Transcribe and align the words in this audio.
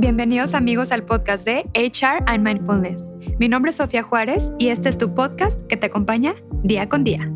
Bienvenidos 0.00 0.54
amigos 0.54 0.92
al 0.92 1.04
podcast 1.04 1.44
de 1.44 1.68
HR 1.74 2.22
and 2.26 2.46
Mindfulness. 2.46 3.10
Mi 3.40 3.48
nombre 3.48 3.70
es 3.70 3.78
Sofía 3.78 4.04
Juárez 4.04 4.52
y 4.56 4.68
este 4.68 4.88
es 4.88 4.96
tu 4.96 5.12
podcast 5.12 5.60
que 5.66 5.76
te 5.76 5.88
acompaña 5.88 6.36
día 6.62 6.88
con 6.88 7.02
día. 7.02 7.28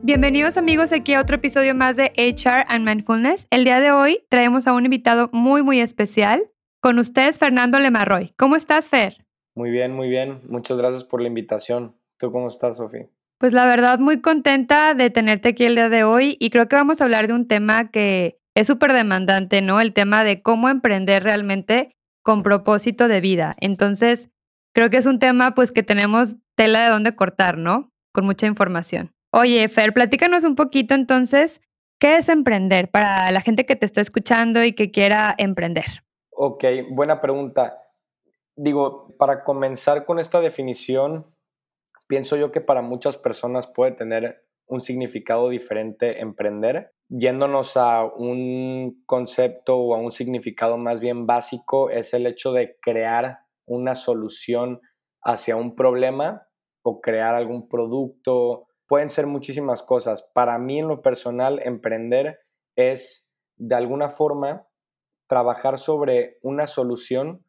Bienvenidos 0.00 0.56
amigos 0.56 0.90
aquí 0.92 1.12
a 1.12 1.20
otro 1.20 1.36
episodio 1.36 1.74
más 1.74 1.98
de 1.98 2.12
HR 2.16 2.64
and 2.66 2.86
Mindfulness. 2.86 3.46
El 3.50 3.64
día 3.64 3.80
de 3.80 3.92
hoy 3.92 4.24
traemos 4.30 4.66
a 4.66 4.72
un 4.72 4.86
invitado 4.86 5.28
muy 5.34 5.62
muy 5.62 5.80
especial. 5.80 6.50
Con 6.80 6.98
ustedes 6.98 7.38
Fernando 7.38 7.78
Lemarroy. 7.78 8.32
¿Cómo 8.38 8.56
estás, 8.56 8.88
Fer? 8.88 9.26
Muy 9.54 9.70
bien, 9.70 9.92
muy 9.92 10.08
bien. 10.08 10.40
Muchas 10.48 10.78
gracias 10.78 11.04
por 11.04 11.20
la 11.20 11.28
invitación. 11.28 11.94
¿Tú 12.16 12.32
cómo 12.32 12.48
estás, 12.48 12.78
Sofía? 12.78 13.06
Pues 13.42 13.52
la 13.52 13.66
verdad, 13.66 13.98
muy 13.98 14.20
contenta 14.20 14.94
de 14.94 15.10
tenerte 15.10 15.48
aquí 15.48 15.64
el 15.64 15.74
día 15.74 15.88
de 15.88 16.04
hoy 16.04 16.36
y 16.38 16.50
creo 16.50 16.68
que 16.68 16.76
vamos 16.76 17.00
a 17.00 17.04
hablar 17.04 17.26
de 17.26 17.32
un 17.32 17.48
tema 17.48 17.90
que 17.90 18.38
es 18.54 18.68
súper 18.68 18.92
demandante, 18.92 19.62
¿no? 19.62 19.80
El 19.80 19.92
tema 19.92 20.22
de 20.22 20.42
cómo 20.42 20.68
emprender 20.68 21.24
realmente 21.24 21.96
con 22.22 22.44
propósito 22.44 23.08
de 23.08 23.20
vida. 23.20 23.56
Entonces, 23.58 24.28
creo 24.72 24.90
que 24.90 24.98
es 24.98 25.06
un 25.06 25.18
tema 25.18 25.56
pues 25.56 25.72
que 25.72 25.82
tenemos 25.82 26.36
tela 26.54 26.84
de 26.84 26.90
dónde 26.90 27.16
cortar, 27.16 27.58
¿no? 27.58 27.90
Con 28.12 28.26
mucha 28.26 28.46
información. 28.46 29.10
Oye, 29.32 29.66
Fer, 29.68 29.92
platícanos 29.92 30.44
un 30.44 30.54
poquito 30.54 30.94
entonces, 30.94 31.60
¿qué 31.98 32.18
es 32.18 32.28
emprender 32.28 32.92
para 32.92 33.28
la 33.32 33.40
gente 33.40 33.66
que 33.66 33.74
te 33.74 33.86
está 33.86 34.00
escuchando 34.00 34.62
y 34.62 34.72
que 34.72 34.92
quiera 34.92 35.34
emprender? 35.36 36.04
Ok, 36.30 36.62
buena 36.92 37.20
pregunta. 37.20 37.76
Digo, 38.54 39.16
para 39.18 39.42
comenzar 39.42 40.04
con 40.04 40.20
esta 40.20 40.40
definición, 40.40 41.26
pienso 42.12 42.36
yo 42.36 42.52
que 42.52 42.60
para 42.60 42.82
muchas 42.82 43.16
personas 43.16 43.66
puede 43.66 43.92
tener 43.92 44.44
un 44.66 44.82
significado 44.82 45.48
diferente 45.48 46.20
emprender. 46.20 46.92
Yéndonos 47.08 47.78
a 47.78 48.04
un 48.04 49.02
concepto 49.06 49.78
o 49.78 49.94
a 49.94 49.98
un 49.98 50.12
significado 50.12 50.76
más 50.76 51.00
bien 51.00 51.24
básico, 51.26 51.88
es 51.88 52.12
el 52.12 52.26
hecho 52.26 52.52
de 52.52 52.76
crear 52.82 53.38
una 53.66 53.94
solución 53.94 54.82
hacia 55.22 55.56
un 55.56 55.74
problema 55.74 56.46
o 56.84 57.00
crear 57.00 57.34
algún 57.34 57.66
producto. 57.66 58.66
Pueden 58.86 59.08
ser 59.08 59.26
muchísimas 59.26 59.82
cosas. 59.82 60.30
Para 60.34 60.58
mí 60.58 60.80
en 60.80 60.88
lo 60.88 61.00
personal, 61.00 61.62
emprender 61.64 62.40
es 62.76 63.32
de 63.56 63.74
alguna 63.74 64.10
forma 64.10 64.68
trabajar 65.30 65.78
sobre 65.78 66.36
una 66.42 66.66
solución 66.66 67.42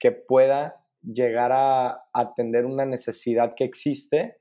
que 0.00 0.10
pueda 0.10 0.79
llegar 1.02 1.52
a 1.52 2.04
atender 2.12 2.66
una 2.66 2.84
necesidad 2.84 3.54
que 3.54 3.64
existe 3.64 4.40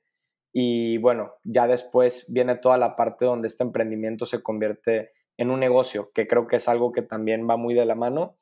y 0.51 0.97
bueno, 0.97 1.33
ya 1.43 1.67
después 1.67 2.25
viene 2.31 2.55
toda 2.55 2.77
la 2.77 2.95
parte 2.95 3.25
donde 3.25 3.47
este 3.47 3.63
emprendimiento 3.63 4.25
se 4.25 4.41
convierte 4.41 5.11
en 5.37 5.51
un 5.51 5.59
negocio, 5.59 6.11
que 6.13 6.27
creo 6.27 6.47
que 6.47 6.57
es 6.57 6.67
algo 6.67 6.91
que 6.91 7.01
también 7.01 7.47
va 7.49 7.55
muy 7.55 7.73
de 7.73 7.85
la 7.85 7.95
mano, 7.95 8.37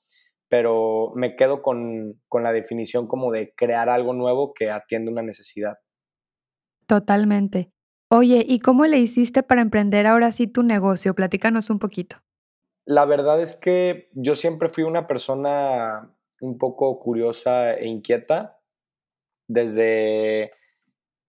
pero 0.49 1.11
me 1.15 1.35
quedo 1.35 1.61
con, 1.61 2.21
con 2.27 2.43
la 2.43 2.53
definición 2.53 3.07
como 3.07 3.31
de 3.31 3.53
crear 3.55 3.89
algo 3.89 4.13
nuevo 4.13 4.53
que 4.53 4.71
atiende 4.71 5.11
una 5.11 5.21
necesidad. 5.21 5.77
Totalmente. 6.87 7.71
Oye, 8.09 8.45
¿y 8.47 8.59
cómo 8.59 8.85
le 8.85 8.99
hiciste 8.99 9.43
para 9.43 9.61
emprender 9.61 10.07
ahora 10.07 10.31
sí 10.31 10.47
tu 10.47 10.63
negocio? 10.63 11.13
Platícanos 11.13 11.69
un 11.69 11.79
poquito. 11.79 12.17
La 12.85 13.05
verdad 13.05 13.41
es 13.41 13.57
que 13.57 14.09
yo 14.13 14.35
siempre 14.35 14.69
fui 14.69 14.85
una 14.85 15.07
persona 15.07 16.16
un 16.41 16.57
poco 16.57 16.99
curiosa 16.99 17.73
e 17.73 17.87
inquieta. 17.87 18.59
Desde 19.47 20.51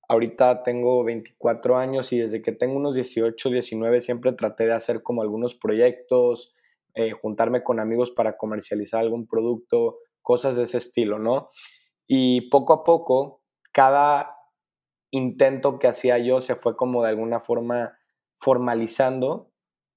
ahorita 0.08 0.62
tengo 0.62 1.04
24 1.04 1.76
años 1.76 2.12
y 2.12 2.18
desde 2.18 2.42
que 2.42 2.52
tengo 2.52 2.76
unos 2.76 2.94
18, 2.94 3.50
19 3.50 4.00
siempre 4.00 4.32
traté 4.32 4.64
de 4.64 4.72
hacer 4.72 5.02
como 5.02 5.22
algunos 5.22 5.54
proyectos, 5.54 6.56
eh, 6.94 7.12
juntarme 7.12 7.62
con 7.62 7.78
amigos 7.78 8.10
para 8.10 8.36
comercializar 8.36 9.00
algún 9.00 9.26
producto, 9.26 9.98
cosas 10.22 10.56
de 10.56 10.64
ese 10.64 10.78
estilo, 10.78 11.18
¿no? 11.18 11.48
Y 12.06 12.48
poco 12.50 12.72
a 12.72 12.84
poco, 12.84 13.42
cada 13.72 14.34
intento 15.10 15.78
que 15.78 15.88
hacía 15.88 16.18
yo 16.18 16.40
se 16.40 16.56
fue 16.56 16.76
como 16.76 17.02
de 17.02 17.10
alguna 17.10 17.40
forma 17.40 17.98
formalizando 18.36 19.50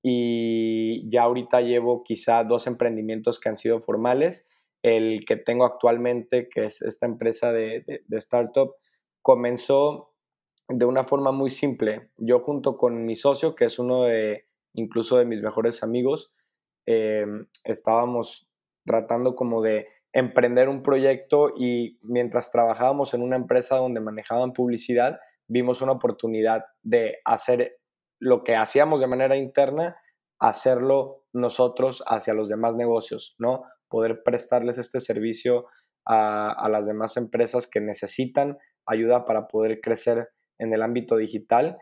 y 0.04 1.10
ya 1.10 1.24
ahorita 1.24 1.62
llevo 1.62 2.04
quizá 2.04 2.44
dos 2.44 2.68
emprendimientos 2.68 3.40
que 3.40 3.50
han 3.50 3.58
sido 3.58 3.80
formales 3.82 4.48
el 4.84 5.26
que 5.26 5.38
tengo 5.38 5.66
actualmente, 5.66 6.50
que 6.50 6.66
es 6.66 6.82
esta 6.82 7.06
empresa 7.06 7.52
de, 7.52 7.84
startup, 8.12 8.76
comenzó 9.22 10.14
de 10.68 10.86
una 10.86 11.04
forma 11.04 11.32
muy 11.32 11.50
simple. 11.50 12.10
Yo 12.18 12.40
junto 12.40 12.78
con 12.78 13.06
mi 13.06 13.16
socio, 13.16 13.56
que 13.56 13.66
es 13.66 13.80
uno 13.80 14.04
de 14.04 14.48
incluso 14.74 15.18
de 15.18 15.26
mis 15.26 15.42
mejores 15.42 15.84
amigos, 15.84 16.34
eh, 16.86 17.26
estábamos 17.64 18.50
tratando 18.86 19.36
como 19.36 19.62
de 19.62 19.88
emprender 20.14 20.70
un 20.70 20.82
proyecto 20.82 21.54
y 21.56 22.00
mientras 22.02 22.52
trabajábamos 22.52 23.14
en 23.14 23.22
una 23.22 23.36
empresa 23.36 23.78
donde 23.78 24.00
manejaban 24.00 24.54
publicidad, 24.54 25.20
vimos 25.48 25.82
una 25.82 25.94
oportunidad 25.94 26.66
de 26.82 27.18
hacer 27.26 27.78
lo 28.20 28.44
que 28.44 28.56
hacíamos 28.56 29.02
de 29.02 29.08
manera 29.08 29.36
interna, 29.36 29.98
hacerlo 30.40 31.26
nosotros 31.34 32.04
hacia 32.08 32.34
los 32.34 32.50
demás 32.50 32.76
negocios, 32.76 33.36
¿no? 33.38 33.64
Poder 33.92 34.24
prestarles 34.24 34.80
este 34.80 35.00
servicio 35.00 35.68
a, 36.06 36.68
las 36.70 36.88
demás 36.88 37.18
empresas 37.18 37.68
que 37.68 37.80
necesitan 37.80 38.58
ayuda 38.88 39.26
para 39.26 39.48
poder 39.48 39.82
crecer 39.82 40.30
en 40.58 40.74
el 40.74 40.82
ámbito 40.82 41.18
digital. 41.18 41.78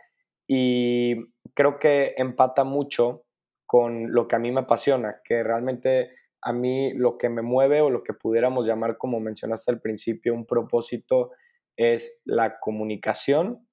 Y 0.48 1.16
creo 1.54 1.80
que 1.80 2.16
empata 2.18 2.66
mucho 2.66 3.24
con 3.66 4.12
lo 4.12 4.28
que 4.28 4.36
a 4.36 4.40
mí 4.40 4.52
me 4.52 4.62
apasiona, 4.62 5.22
que 5.24 5.44
realmente 5.44 6.10
a 6.42 6.52
mí 6.54 6.94
lo 6.94 7.18
que 7.18 7.30
me 7.30 7.42
mueve 7.42 7.82
o 7.82 7.90
lo 7.90 8.04
que 8.04 8.14
pudiéramos 8.14 8.66
llamar, 8.66 8.98
como 8.98 9.20
mencionaste 9.20 9.72
al 9.72 9.82
principio, 9.82 10.34
un 10.34 10.46
propósito 10.46 11.32
es 11.78 12.20
la 12.26 12.60
comunicación, 12.60 13.68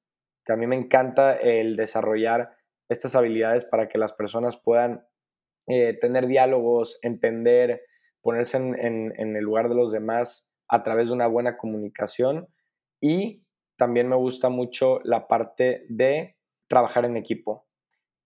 que 0.44 0.53
a 0.53 0.56
mí 0.56 0.66
me 0.66 0.76
encanta 0.76 1.34
el 1.34 1.76
desarrollar 1.76 2.56
estas 2.88 3.16
habilidades 3.16 3.64
para 3.64 3.88
que 3.88 3.98
las 3.98 4.12
personas 4.12 4.60
puedan 4.62 5.04
eh, 5.66 5.94
tener 5.94 6.26
diálogos, 6.26 6.98
entender, 7.03 7.82
ponerse 8.26 8.56
en, 8.56 9.37
el 9.37 9.44
lugar 9.44 9.69
de 9.69 9.76
los 9.76 9.92
demás 9.92 10.53
a 10.66 10.82
través 10.82 11.06
de 11.06 11.14
una 11.14 11.28
buena 11.28 11.56
comunicación 11.56 12.48
y 13.00 13.44
también 13.76 14.09
me 14.09 14.16
gusta 14.16 14.48
mucho 14.48 14.98
la 15.04 15.28
parte 15.28 15.87
de 15.88 16.36
trabajar 16.66 17.04
en 17.04 17.16
equipo. 17.16 17.69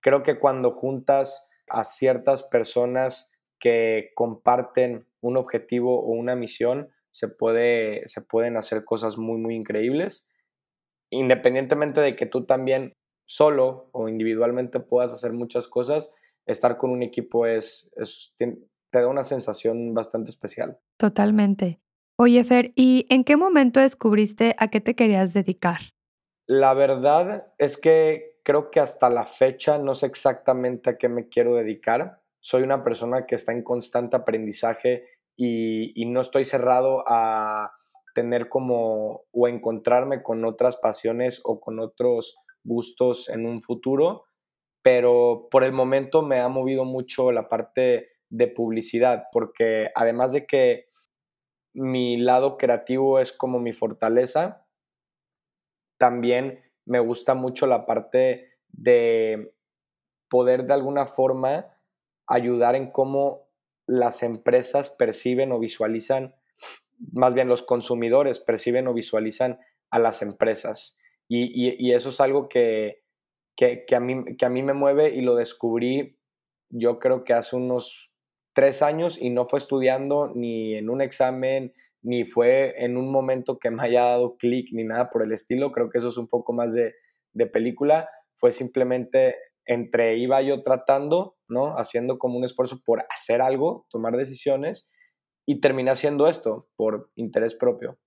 Creo 0.00 0.22
que 0.22 0.39
cuando 0.39 0.72
juntas 0.72 1.50
a 1.69 1.84
ciertas 1.84 2.43
personas 2.44 3.31
que 3.59 4.12
comparten 4.15 5.06
un 5.21 5.37
objetivo 5.37 6.00
o 6.00 6.12
una 6.12 6.34
misión, 6.34 6.89
se, 7.10 7.28
puede, 7.28 8.09
se 8.09 8.22
pueden 8.22 8.56
hacer 8.56 8.87
cosas 8.87 9.19
muy, 9.19 9.37
muy 9.37 9.55
increíbles. 9.55 10.31
Independientemente 11.10 12.00
de 12.00 12.16
que 12.16 12.25
tú 12.25 12.47
también 12.47 12.94
solo 13.25 13.91
o 13.93 14.09
individualmente 14.09 14.81
puedas 14.81 15.12
hacer 15.12 15.34
muchas 15.34 15.69
cosas, 15.69 16.10
estar 16.47 16.78
con 16.78 16.89
un 16.89 17.03
equipo 17.03 17.44
es, 17.44 17.93
es 17.97 18.34
te 18.91 19.01
da 19.01 19.09
una 19.09 19.25
sensación 19.25 19.95
bastante 19.95 20.31
especial. 20.31 20.78
Totalmente. 20.97 21.81
Oye, 22.17 22.45
Fer, 22.45 22.73
¿y 22.75 23.06
en 23.09 23.25
qué 23.25 23.37
momento 23.37 23.81
descubriste 23.81 24.55
a 24.59 24.69
qué 24.69 24.81
te 24.81 24.95
querías 24.95 25.33
dedicar? 25.33 25.78
La 26.47 26.75
verdad 26.75 27.53
es 27.59 27.78
que 27.78 28.41
creo 28.43 28.71
que 28.71 28.81
hasta 28.81 29.09
la 29.09 29.25
fecha 29.25 29.78
no 29.78 29.95
sé 29.95 30.06
exactamente 30.06 30.91
a 30.91 30.99
qué 30.99 31.09
me 31.09 31.28
quiero 31.28 31.55
dedicar. 31.55 32.21
Soy 32.41 32.62
una 32.62 32.84
persona 32.84 33.27
que 33.27 33.37
está 33.37 33.53
en 33.53 33.62
constante 33.62 34.17
aprendizaje 34.17 35.05
y, 35.37 35.93
y 36.01 36.07
no 36.07 36.21
estoy 36.21 36.45
cerrado 36.45 37.05
a 37.07 37.72
tener 38.15 38.49
como 38.49 39.22
o 39.31 39.49
encontrarme 39.49 40.22
con 40.22 40.45
otras 40.45 40.77
pasiones 40.77 41.41
o 41.45 41.61
con 41.61 41.78
otros 41.78 42.37
gustos 42.65 43.28
en 43.28 43.47
un 43.47 43.63
futuro, 43.63 44.27
pero 44.83 45.48
por 45.51 45.65
el 45.65 45.72
momento 45.72 46.22
me 46.22 46.41
ha 46.41 46.48
movido 46.48 46.84
mucho 46.84 47.33
la 47.33 47.48
parte 47.48 48.09
de 48.30 48.47
publicidad, 48.47 49.24
porque 49.32 49.91
además 49.94 50.32
de 50.32 50.47
que 50.47 50.86
mi 51.74 52.16
lado 52.16 52.56
creativo 52.56 53.18
es 53.18 53.32
como 53.32 53.59
mi 53.59 53.72
fortaleza, 53.72 54.66
también 55.98 56.60
me 56.86 57.00
gusta 57.00 57.34
mucho 57.34 57.66
la 57.66 57.86
parte 57.86 58.48
de 58.68 59.53
poder 60.28 60.65
de 60.65 60.74
alguna 60.74 61.06
forma 61.06 61.77
ayudar 62.27 62.77
en 62.77 62.91
cómo 62.91 63.48
las 63.86 64.22
empresas 64.22 64.91
perciben 64.91 65.53
o 65.53 65.59
visualizan, 65.59 66.34
más 67.12 67.34
bien 67.34 67.48
los 67.48 67.62
consumidores 67.62 68.38
perciben 68.38 68.86
o 68.86 68.94
visualizan 68.94 69.59
a 69.91 69.98
las 69.98 70.22
empresas. 70.22 70.97
Y, 71.28 71.92
eso 71.92 72.09
es 72.09 72.21
algo 72.21 72.48
que, 72.48 73.04
que, 73.56 73.84
a 73.94 74.00
mí, 74.00 74.36
que 74.36 74.44
a 74.44 74.48
mí 74.48 74.62
me 74.62 74.72
mueve 74.72 75.10
y 75.10 75.21
lo 75.21 75.36
descubrí 75.36 76.21
yo 76.71 76.98
creo 76.98 77.24
que 77.24 77.34
hace 77.34 77.56
unos 77.56 78.09
tres 78.55 78.83
años 78.83 79.21
y 79.21 79.31
no 79.31 79.47
fue 79.47 79.59
estudiando 79.59 80.33
ni 80.35 80.75
en 80.75 80.91
un 80.91 81.01
examen, 81.01 81.73
ni 82.03 82.25
fue 82.25 82.75
en 82.85 82.97
un 82.97 83.11
momento 83.11 83.59
que 83.59 83.71
me 83.71 83.83
haya 83.83 84.03
dado 84.03 84.37
clic 84.37 84.69
ni 84.73 84.85
nada 84.85 85.11
por 85.11 85.23
el 85.23 85.33
estilo. 85.33 85.73
Creo 85.73 85.91
que 85.91 85.99
eso 85.99 86.09
es 86.09 86.17
un 86.17 86.29
poco 86.29 86.53
más 86.53 86.73
de, 86.73 86.95
película. 87.53 88.09
Fue 88.35 88.53
simplemente 88.53 89.37
entre 89.67 90.17
iba 90.17 90.43
yo 90.43 90.63
tratando, 90.63 91.37
¿no? 91.49 91.77
Haciendo 91.79 92.19
como 92.19 92.39
un 92.39 92.45
esfuerzo 92.45 92.81
por 92.85 93.05
hacer 93.11 93.41
algo, 93.41 93.87
tomar 93.91 94.17
decisiones, 94.17 94.91
y 95.47 95.61
terminé 95.61 95.91
haciendo 95.91 96.27
esto 96.29 96.69
por 96.77 97.11
interés 97.17 97.55
propio. 97.55 97.99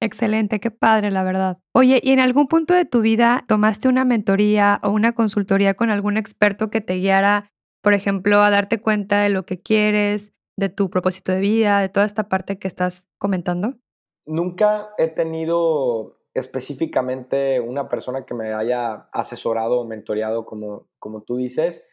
Excelente, 0.00 0.60
qué 0.60 0.70
padre, 0.70 1.10
la 1.10 1.24
verdad. 1.24 1.56
Oye, 1.74 2.00
¿y 2.02 2.12
en 2.12 2.20
algún 2.20 2.46
punto 2.46 2.72
de 2.72 2.84
tu 2.84 3.00
vida 3.00 3.44
tomaste 3.48 3.88
una 3.88 4.04
mentoría 4.04 4.80
o 4.82 4.90
una 4.90 5.12
consultoría 5.12 5.74
con 5.74 5.90
algún 5.90 6.16
experto 6.16 6.70
que 6.70 6.80
te 6.80 6.94
guiara, 6.94 7.50
por 7.88 7.94
ejemplo, 7.94 8.42
a 8.42 8.50
darte 8.50 8.82
cuenta 8.82 9.22
de 9.22 9.30
lo 9.30 9.46
que 9.46 9.62
quieres, 9.62 10.34
de 10.58 10.68
tu 10.68 10.90
propósito 10.90 11.32
de 11.32 11.40
vida, 11.40 11.80
de 11.80 11.88
toda 11.88 12.04
esta 12.04 12.28
parte 12.28 12.58
que 12.58 12.68
estás 12.68 13.06
comentando? 13.16 13.78
Nunca 14.26 14.90
he 14.98 15.08
tenido 15.08 16.20
específicamente 16.34 17.60
una 17.60 17.88
persona 17.88 18.26
que 18.26 18.34
me 18.34 18.52
haya 18.52 19.08
asesorado 19.10 19.80
o 19.80 19.86
mentoreado 19.86 20.44
como, 20.44 20.90
como 20.98 21.22
tú 21.22 21.38
dices. 21.38 21.88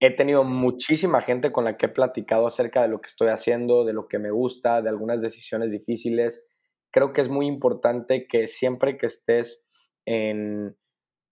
He 0.00 0.10
tenido 0.16 0.42
muchísima 0.42 1.20
gente 1.20 1.52
con 1.52 1.64
la 1.64 1.76
que 1.76 1.86
he 1.86 1.90
platicado 1.90 2.48
acerca 2.48 2.82
de 2.82 2.88
lo 2.88 3.00
que 3.00 3.06
estoy 3.06 3.28
haciendo, 3.28 3.84
de 3.84 3.92
lo 3.92 4.08
que 4.08 4.18
me 4.18 4.32
gusta, 4.32 4.82
de 4.82 4.88
algunas 4.88 5.22
decisiones 5.22 5.70
difíciles 5.70 6.48
creo 6.90 7.12
que 7.12 7.20
es 7.20 7.28
muy 7.28 7.46
importante 7.46 8.26
que 8.28 8.46
siempre 8.46 8.98
que 8.98 9.06
estés 9.06 9.64
en 10.06 10.76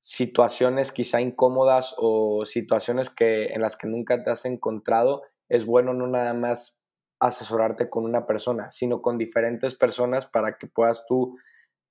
situaciones 0.07 0.93
quizá 0.93 1.21
incómodas 1.21 1.93
o 1.99 2.45
situaciones 2.45 3.11
que, 3.11 3.47
en 3.47 3.61
las 3.61 3.77
que 3.77 3.89
nunca 3.89 4.23
te 4.23 4.31
has 4.31 4.45
encontrado, 4.45 5.25
es 5.49 5.67
bueno 5.67 5.95
no 5.95 6.07
nada 6.07 6.33
más 6.33 6.85
asesorarte 7.19 7.91
con 7.91 8.05
una 8.05 8.25
persona, 8.25 8.71
sino 8.71 9.03
con 9.03 9.19
diferentes 9.19 9.75
personas 9.75 10.27
para 10.27 10.59
que 10.59 10.69
puedas 10.69 11.05
tú 11.07 11.37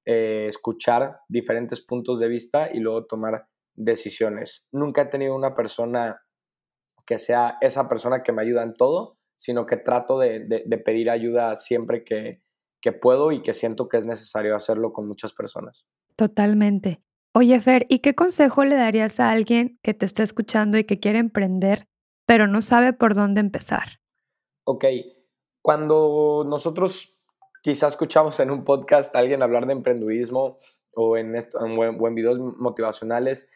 eh, 0.05 0.45
escuchar 0.47 1.19
diferentes 1.27 1.81
puntos 1.81 2.21
de 2.21 2.29
vista 2.29 2.69
y 2.73 2.79
luego 2.79 3.05
tomar 3.05 3.49
decisiones. 3.73 4.65
Nunca 4.71 5.01
he 5.01 5.05
tenido 5.07 5.35
una 5.35 5.53
persona 5.53 6.21
que 7.05 7.19
sea 7.19 7.57
esa 7.59 7.89
persona 7.89 8.23
que 8.23 8.31
me 8.31 8.43
ayuda 8.43 8.63
en 8.63 8.75
todo, 8.75 9.17
sino 9.35 9.65
que 9.65 9.75
trato 9.75 10.17
de 10.19 10.81
pedir 10.85 11.09
ayuda 11.09 11.57
siempre 11.57 12.05
que, 12.05 12.41
que 12.81 12.93
puedo 12.93 13.33
y 13.33 13.41
que 13.41 13.53
siento 13.53 13.89
que 13.89 13.97
es 13.97 14.05
necesario 14.05 14.55
hacerlo 14.55 14.93
con 14.93 15.05
muchas 15.05 15.33
personas. 15.33 15.85
Totalmente. 16.15 17.01
Oye, 17.37 17.59
Fer, 17.59 17.85
¿y 17.89 17.99
qué 17.99 18.15
consejo 18.15 18.63
le 18.63 18.75
darías 18.75 19.19
a 19.19 19.29
alguien 19.29 19.77
que 19.83 19.93
te 19.93 20.05
está 20.05 20.23
escuchando 20.23 20.77
y 20.77 20.85
que 20.85 21.01
quiere 21.01 21.19
emprender, 21.19 21.89
pero 22.25 22.47
no 22.47 22.61
sabe 22.61 22.93
por 22.93 23.13
dónde 23.13 23.41
empezar? 23.41 23.99
Ok, 24.63 24.85
cuando 25.61 26.45
nosotros 26.47 27.19
quizás 27.61 27.95
escuchamos 27.95 28.39
en 28.39 28.51
un 28.51 28.63
podcast 28.63 29.13
a 29.13 29.19
alguien 29.19 29.43
hablar 29.43 29.65
de 29.65 29.73
emprendurismo 29.73 30.57
o 30.93 31.17
en, 31.17 31.35
esto, 31.35 31.59
en, 31.65 32.15
videos 32.15 32.39
motivacionales, 32.39 33.51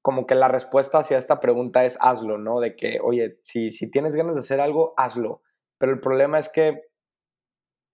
como 0.00 0.26
que 0.26 0.34
la 0.34 0.48
respuesta 0.48 1.00
hacia 1.00 1.18
esta 1.18 1.38
pregunta 1.38 1.84
es 1.84 1.98
hazlo, 2.00 2.38
¿no? 2.38 2.60
De 2.60 2.76
que, 2.76 2.98
oye, 3.02 3.40
si, 3.42 3.68
si 3.68 3.90
tienes 3.90 4.16
ganas 4.16 4.36
de 4.36 4.40
hacer 4.40 4.58
algo, 4.58 4.94
hazlo. 4.96 5.42
Pero 5.76 5.92
el 5.92 6.00
problema 6.00 6.38
es 6.38 6.48
que 6.48 6.80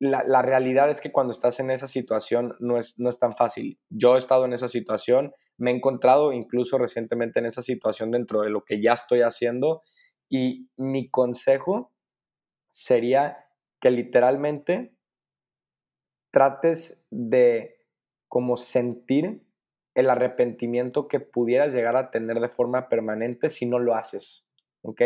la, 0.01 0.43
realidad 0.43 0.91
es 0.91 1.01
que 1.01 1.11
cuando 1.11 1.33
estás 1.33 1.59
en 1.61 1.71
esa 1.71 1.89
situación 1.89 2.55
no 2.61 2.79
es, 2.79 2.99
no 2.99 3.09
es 3.09 3.19
tan 3.19 3.37
fácil. 3.37 3.81
Yo 3.89 4.15
he 4.15 4.19
estado 4.19 4.45
en 4.45 4.53
esa 4.53 4.69
situación, 4.69 5.33
me 5.57 5.71
he 5.71 5.75
encontrado 5.75 6.33
incluso 6.33 6.79
recientemente 6.79 7.41
en 7.41 7.47
esa 7.47 7.63
situación 7.63 8.11
dentro 8.13 8.43
de 8.43 8.51
lo 8.51 8.65
que 8.65 8.81
ya 8.81 8.93
estoy 8.93 9.23
haciendo 9.23 9.83
y 10.29 10.71
mi 10.77 11.11
consejo 11.11 11.93
sería 12.71 13.47
que 13.81 13.91
literalmente 13.91 14.95
trates 16.31 17.07
de 17.11 17.79
como 18.29 18.57
sentir 18.57 19.43
el 19.95 20.11
arrepentimiento 20.11 21.09
que 21.09 21.19
pudieras 21.19 21.73
llegar 21.73 21.97
a 21.97 22.11
tener 22.11 22.39
de 22.39 22.49
forma 22.49 22.89
permanente 22.89 23.51
si 23.51 23.67
no 23.67 23.81
lo 23.81 23.95
haces, 23.97 24.47
¿ok? 24.83 25.01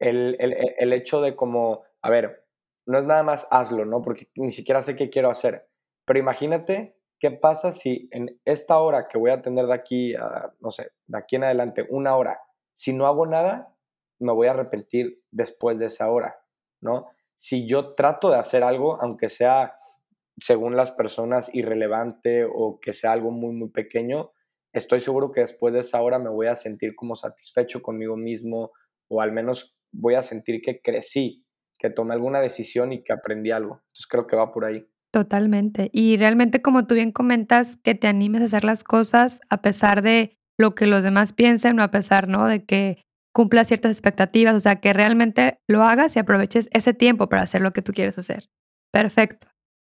El, 0.00 0.36
el, 0.40 0.56
el 0.78 0.92
hecho 0.92 1.20
de 1.20 1.36
como, 1.36 1.84
a 2.02 2.10
ver, 2.10 2.47
no 2.88 2.98
es 2.98 3.04
nada 3.04 3.22
más 3.22 3.46
hazlo, 3.50 3.84
¿no? 3.84 4.00
Porque 4.00 4.30
ni 4.34 4.50
siquiera 4.50 4.80
sé 4.80 4.96
qué 4.96 5.10
quiero 5.10 5.30
hacer. 5.30 5.68
Pero 6.06 6.18
imagínate 6.18 6.96
qué 7.20 7.30
pasa 7.30 7.70
si 7.70 8.08
en 8.12 8.40
esta 8.46 8.78
hora 8.78 9.08
que 9.08 9.18
voy 9.18 9.30
a 9.30 9.42
tener 9.42 9.66
de 9.66 9.74
aquí, 9.74 10.14
a, 10.14 10.54
no 10.60 10.70
sé, 10.70 10.92
de 11.06 11.18
aquí 11.18 11.36
en 11.36 11.44
adelante, 11.44 11.86
una 11.90 12.16
hora, 12.16 12.40
si 12.72 12.94
no 12.94 13.06
hago 13.06 13.26
nada, 13.26 13.76
me 14.18 14.32
voy 14.32 14.46
a 14.46 14.52
arrepentir 14.52 15.22
después 15.30 15.78
de 15.78 15.86
esa 15.86 16.10
hora, 16.10 16.40
¿no? 16.80 17.08
Si 17.34 17.68
yo 17.68 17.94
trato 17.94 18.30
de 18.30 18.38
hacer 18.38 18.64
algo, 18.64 18.98
aunque 19.02 19.28
sea 19.28 19.76
según 20.40 20.74
las 20.74 20.90
personas 20.90 21.54
irrelevante 21.54 22.46
o 22.50 22.78
que 22.80 22.94
sea 22.94 23.12
algo 23.12 23.30
muy, 23.30 23.52
muy 23.52 23.68
pequeño, 23.68 24.32
estoy 24.72 25.00
seguro 25.00 25.30
que 25.30 25.42
después 25.42 25.74
de 25.74 25.80
esa 25.80 26.00
hora 26.00 26.18
me 26.18 26.30
voy 26.30 26.46
a 26.46 26.54
sentir 26.54 26.96
como 26.96 27.16
satisfecho 27.16 27.82
conmigo 27.82 28.16
mismo 28.16 28.72
o 29.08 29.20
al 29.20 29.32
menos 29.32 29.78
voy 29.92 30.14
a 30.14 30.22
sentir 30.22 30.62
que 30.62 30.80
crecí 30.80 31.44
que 31.78 31.90
tomé 31.90 32.14
alguna 32.14 32.40
decisión 32.40 32.92
y 32.92 33.02
que 33.02 33.12
aprendí 33.12 33.50
algo. 33.50 33.80
Entonces 33.86 34.06
creo 34.08 34.26
que 34.26 34.36
va 34.36 34.52
por 34.52 34.64
ahí. 34.64 34.86
Totalmente. 35.12 35.90
Y 35.92 36.16
realmente, 36.16 36.60
como 36.60 36.86
tú 36.86 36.94
bien 36.94 37.12
comentas, 37.12 37.78
que 37.78 37.94
te 37.94 38.08
animes 38.08 38.42
a 38.42 38.44
hacer 38.46 38.64
las 38.64 38.84
cosas 38.84 39.40
a 39.48 39.62
pesar 39.62 40.02
de 40.02 40.36
lo 40.58 40.74
que 40.74 40.86
los 40.86 41.04
demás 41.04 41.32
piensen 41.32 41.78
o 41.80 41.82
a 41.82 41.90
pesar, 41.90 42.28
¿no? 42.28 42.46
De 42.46 42.64
que 42.64 43.04
cumpla 43.32 43.64
ciertas 43.64 43.92
expectativas, 43.92 44.54
o 44.54 44.60
sea, 44.60 44.80
que 44.80 44.92
realmente 44.92 45.60
lo 45.68 45.82
hagas 45.84 46.16
y 46.16 46.18
aproveches 46.18 46.68
ese 46.72 46.92
tiempo 46.92 47.28
para 47.28 47.42
hacer 47.42 47.62
lo 47.62 47.72
que 47.72 47.82
tú 47.82 47.92
quieres 47.92 48.18
hacer. 48.18 48.50
Perfecto. 48.92 49.46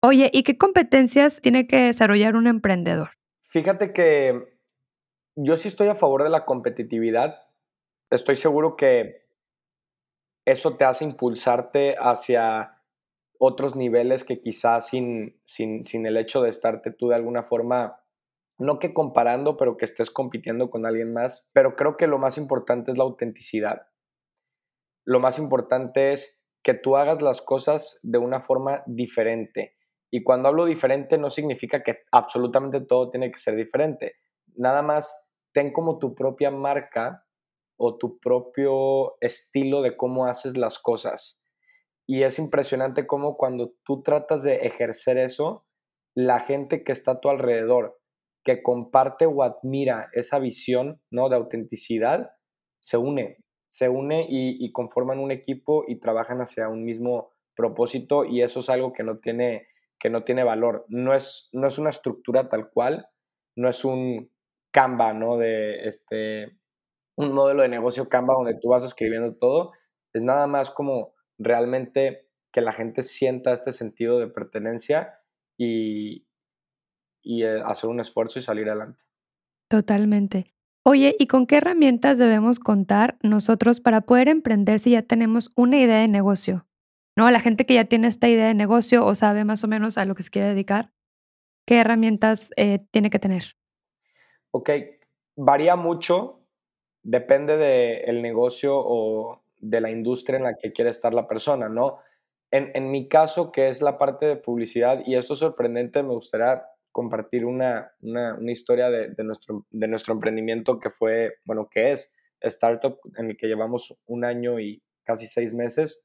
Oye, 0.02 0.30
¿y 0.32 0.42
qué 0.42 0.56
competencias 0.56 1.40
tiene 1.40 1.66
que 1.66 1.76
desarrollar 1.76 2.36
un 2.36 2.46
emprendedor? 2.46 3.10
Fíjate 3.42 3.92
que 3.92 4.58
yo 5.36 5.56
sí 5.56 5.68
estoy 5.68 5.88
a 5.88 5.94
favor 5.94 6.22
de 6.22 6.30
la 6.30 6.44
competitividad. 6.44 7.42
Estoy 8.10 8.36
seguro 8.36 8.76
que 8.76 9.23
eso 10.44 10.76
te 10.76 10.84
hace 10.84 11.04
impulsarte 11.04 11.96
hacia 11.98 12.82
otros 13.38 13.76
niveles 13.76 14.24
que 14.24 14.40
quizás 14.40 14.88
sin, 14.88 15.40
sin, 15.44 15.84
sin, 15.84 16.06
el 16.06 16.16
hecho 16.16 16.42
de 16.42 16.50
estarte 16.50 16.90
tú 16.90 17.08
de 17.08 17.16
alguna 17.16 17.42
forma, 17.42 18.00
no 18.58 18.78
que 18.78 18.94
comparando, 18.94 19.56
pero 19.56 19.76
que 19.76 19.84
estés 19.84 20.10
compitiendo 20.10 20.70
con 20.70 20.86
alguien 20.86 21.12
más. 21.12 21.50
Pero 21.52 21.76
creo 21.76 21.96
que 21.96 22.06
lo 22.06 22.18
más 22.18 22.38
importante 22.38 22.92
es 22.92 22.98
la 22.98 23.04
autenticidad. 23.04 23.88
Lo 25.04 25.20
más 25.20 25.38
importante 25.38 26.12
es 26.12 26.42
que 26.62 26.74
tú 26.74 26.96
hagas 26.96 27.20
las 27.20 27.42
cosas 27.42 27.98
de 28.02 28.18
una 28.18 28.40
forma 28.40 28.82
diferente. 28.86 29.76
Y 30.10 30.22
cuando 30.22 30.48
hablo 30.48 30.64
diferente 30.64 31.18
no 31.18 31.28
significa 31.28 31.82
que 31.82 32.04
absolutamente 32.12 32.80
todo 32.80 33.10
tiene 33.10 33.30
que 33.30 33.38
ser 33.38 33.56
diferente. 33.56 34.14
Nada 34.54 34.80
más 34.82 35.28
ten 35.52 35.72
como 35.72 35.98
tu 35.98 36.14
propia 36.14 36.50
marca 36.50 37.23
o 37.76 37.96
tu 37.96 38.18
propio 38.18 39.16
estilo 39.20 39.82
de 39.82 39.96
cómo 39.96 40.26
haces 40.26 40.56
las 40.56 40.78
cosas. 40.78 41.40
Y 42.06 42.22
es 42.22 42.38
impresionante 42.38 43.06
cómo 43.06 43.36
cuando 43.36 43.74
tú 43.84 44.02
tratas 44.02 44.42
de 44.42 44.56
ejercer 44.66 45.16
eso, 45.16 45.66
la 46.14 46.40
gente 46.40 46.84
que 46.84 46.92
está 46.92 47.12
a 47.12 47.20
tu 47.20 47.28
alrededor, 47.28 48.00
que 48.44 48.62
comparte 48.62 49.26
o 49.26 49.42
admira 49.42 50.10
esa 50.12 50.38
visión 50.38 51.00
¿no? 51.10 51.28
de 51.28 51.36
autenticidad, 51.36 52.32
se 52.78 52.98
une, 52.98 53.38
se 53.68 53.88
une 53.88 54.26
y, 54.28 54.70
conforman 54.72 55.18
un 55.18 55.32
equipo 55.32 55.84
y 55.88 55.98
trabajan 55.98 56.40
hacia 56.40 56.68
un 56.68 56.84
mismo 56.84 57.32
propósito 57.56 58.24
y 58.24 58.42
eso 58.42 58.60
es 58.60 58.68
algo 58.68 58.92
que 58.92 59.02
no 59.02 59.18
tiene, 59.18 59.66
que 59.98 60.10
no 60.10 60.24
tiene 60.24 60.44
valor. 60.44 60.84
No 60.88 61.14
es, 61.14 61.48
no 61.52 61.66
es 61.66 61.78
una 61.78 61.90
estructura 61.90 62.48
tal 62.48 62.70
cual, 62.70 63.08
no 63.56 63.68
es 63.68 63.84
un 63.84 64.30
Canva, 64.70 65.12
¿no? 65.12 65.36
De 65.36 65.86
este, 65.86 66.58
un 67.16 67.32
modelo 67.32 67.62
de 67.62 67.68
negocio 67.68 68.08
Canva 68.08 68.34
donde 68.34 68.58
tú 68.60 68.68
vas 68.68 68.84
escribiendo 68.84 69.34
todo, 69.36 69.72
es 70.12 70.22
nada 70.22 70.46
más 70.46 70.70
como 70.70 71.14
realmente 71.38 72.28
que 72.52 72.60
la 72.60 72.72
gente 72.72 73.02
sienta 73.02 73.52
este 73.52 73.72
sentido 73.72 74.18
de 74.18 74.28
pertenencia 74.28 75.18
y, 75.56 76.26
y 77.22 77.42
eh, 77.42 77.60
hacer 77.64 77.90
un 77.90 78.00
esfuerzo 78.00 78.38
y 78.38 78.42
salir 78.42 78.68
adelante. 78.68 79.04
Totalmente. 79.68 80.54
Oye, 80.86 81.16
¿y 81.18 81.26
con 81.26 81.46
qué 81.46 81.56
herramientas 81.56 82.18
debemos 82.18 82.58
contar 82.58 83.16
nosotros 83.22 83.80
para 83.80 84.02
poder 84.02 84.28
emprender 84.28 84.80
si 84.80 84.90
ya 84.90 85.02
tenemos 85.02 85.50
una 85.56 85.78
idea 85.78 86.00
de 86.00 86.08
negocio? 86.08 86.66
¿No? 87.16 87.30
La 87.30 87.40
gente 87.40 87.64
que 87.64 87.74
ya 87.74 87.86
tiene 87.86 88.08
esta 88.08 88.28
idea 88.28 88.48
de 88.48 88.54
negocio 88.54 89.04
o 89.06 89.14
sabe 89.14 89.44
más 89.44 89.64
o 89.64 89.68
menos 89.68 89.96
a 89.98 90.04
lo 90.04 90.14
que 90.14 90.22
se 90.22 90.30
quiere 90.30 90.48
dedicar, 90.48 90.92
¿qué 91.66 91.78
herramientas 91.78 92.50
eh, 92.56 92.80
tiene 92.90 93.08
que 93.08 93.18
tener? 93.18 93.56
Ok, 94.50 94.70
varía 95.36 95.74
mucho 95.74 96.43
depende 97.04 97.56
del 97.56 98.22
negocio 98.22 98.74
o 98.76 99.42
de 99.58 99.80
la 99.80 99.90
industria 99.90 100.38
en 100.38 100.44
la 100.44 100.56
que 100.56 100.72
quiere 100.72 100.90
estar 100.90 101.14
la 101.14 101.28
persona, 101.28 101.68
¿no? 101.68 101.98
En, 102.50 102.90
mi 102.92 103.08
caso, 103.08 103.50
que 103.50 103.68
es 103.68 103.82
la 103.82 103.98
parte 103.98 104.26
de 104.26 104.36
publicidad, 104.36 105.02
y 105.04 105.16
esto 105.16 105.32
es 105.32 105.40
sorprendente, 105.40 106.04
me 106.04 106.14
gustaría 106.14 106.64
compartir 106.92 107.44
una, 107.44 107.90
historia 108.46 108.90
de, 108.90 109.12
nuestro, 109.24 109.66
de 109.70 109.88
nuestro 109.88 110.14
emprendimiento 110.14 110.78
que 110.78 110.90
fue, 110.90 111.38
bueno, 111.44 111.68
que 111.68 111.90
es 111.90 112.14
startup 112.40 113.00
en 113.16 113.30
el 113.30 113.36
que 113.36 113.48
llevamos 113.48 114.00
un 114.06 114.24
año 114.24 114.60
y 114.60 114.84
casi 115.02 115.26
seis 115.26 115.52
meses. 115.52 116.00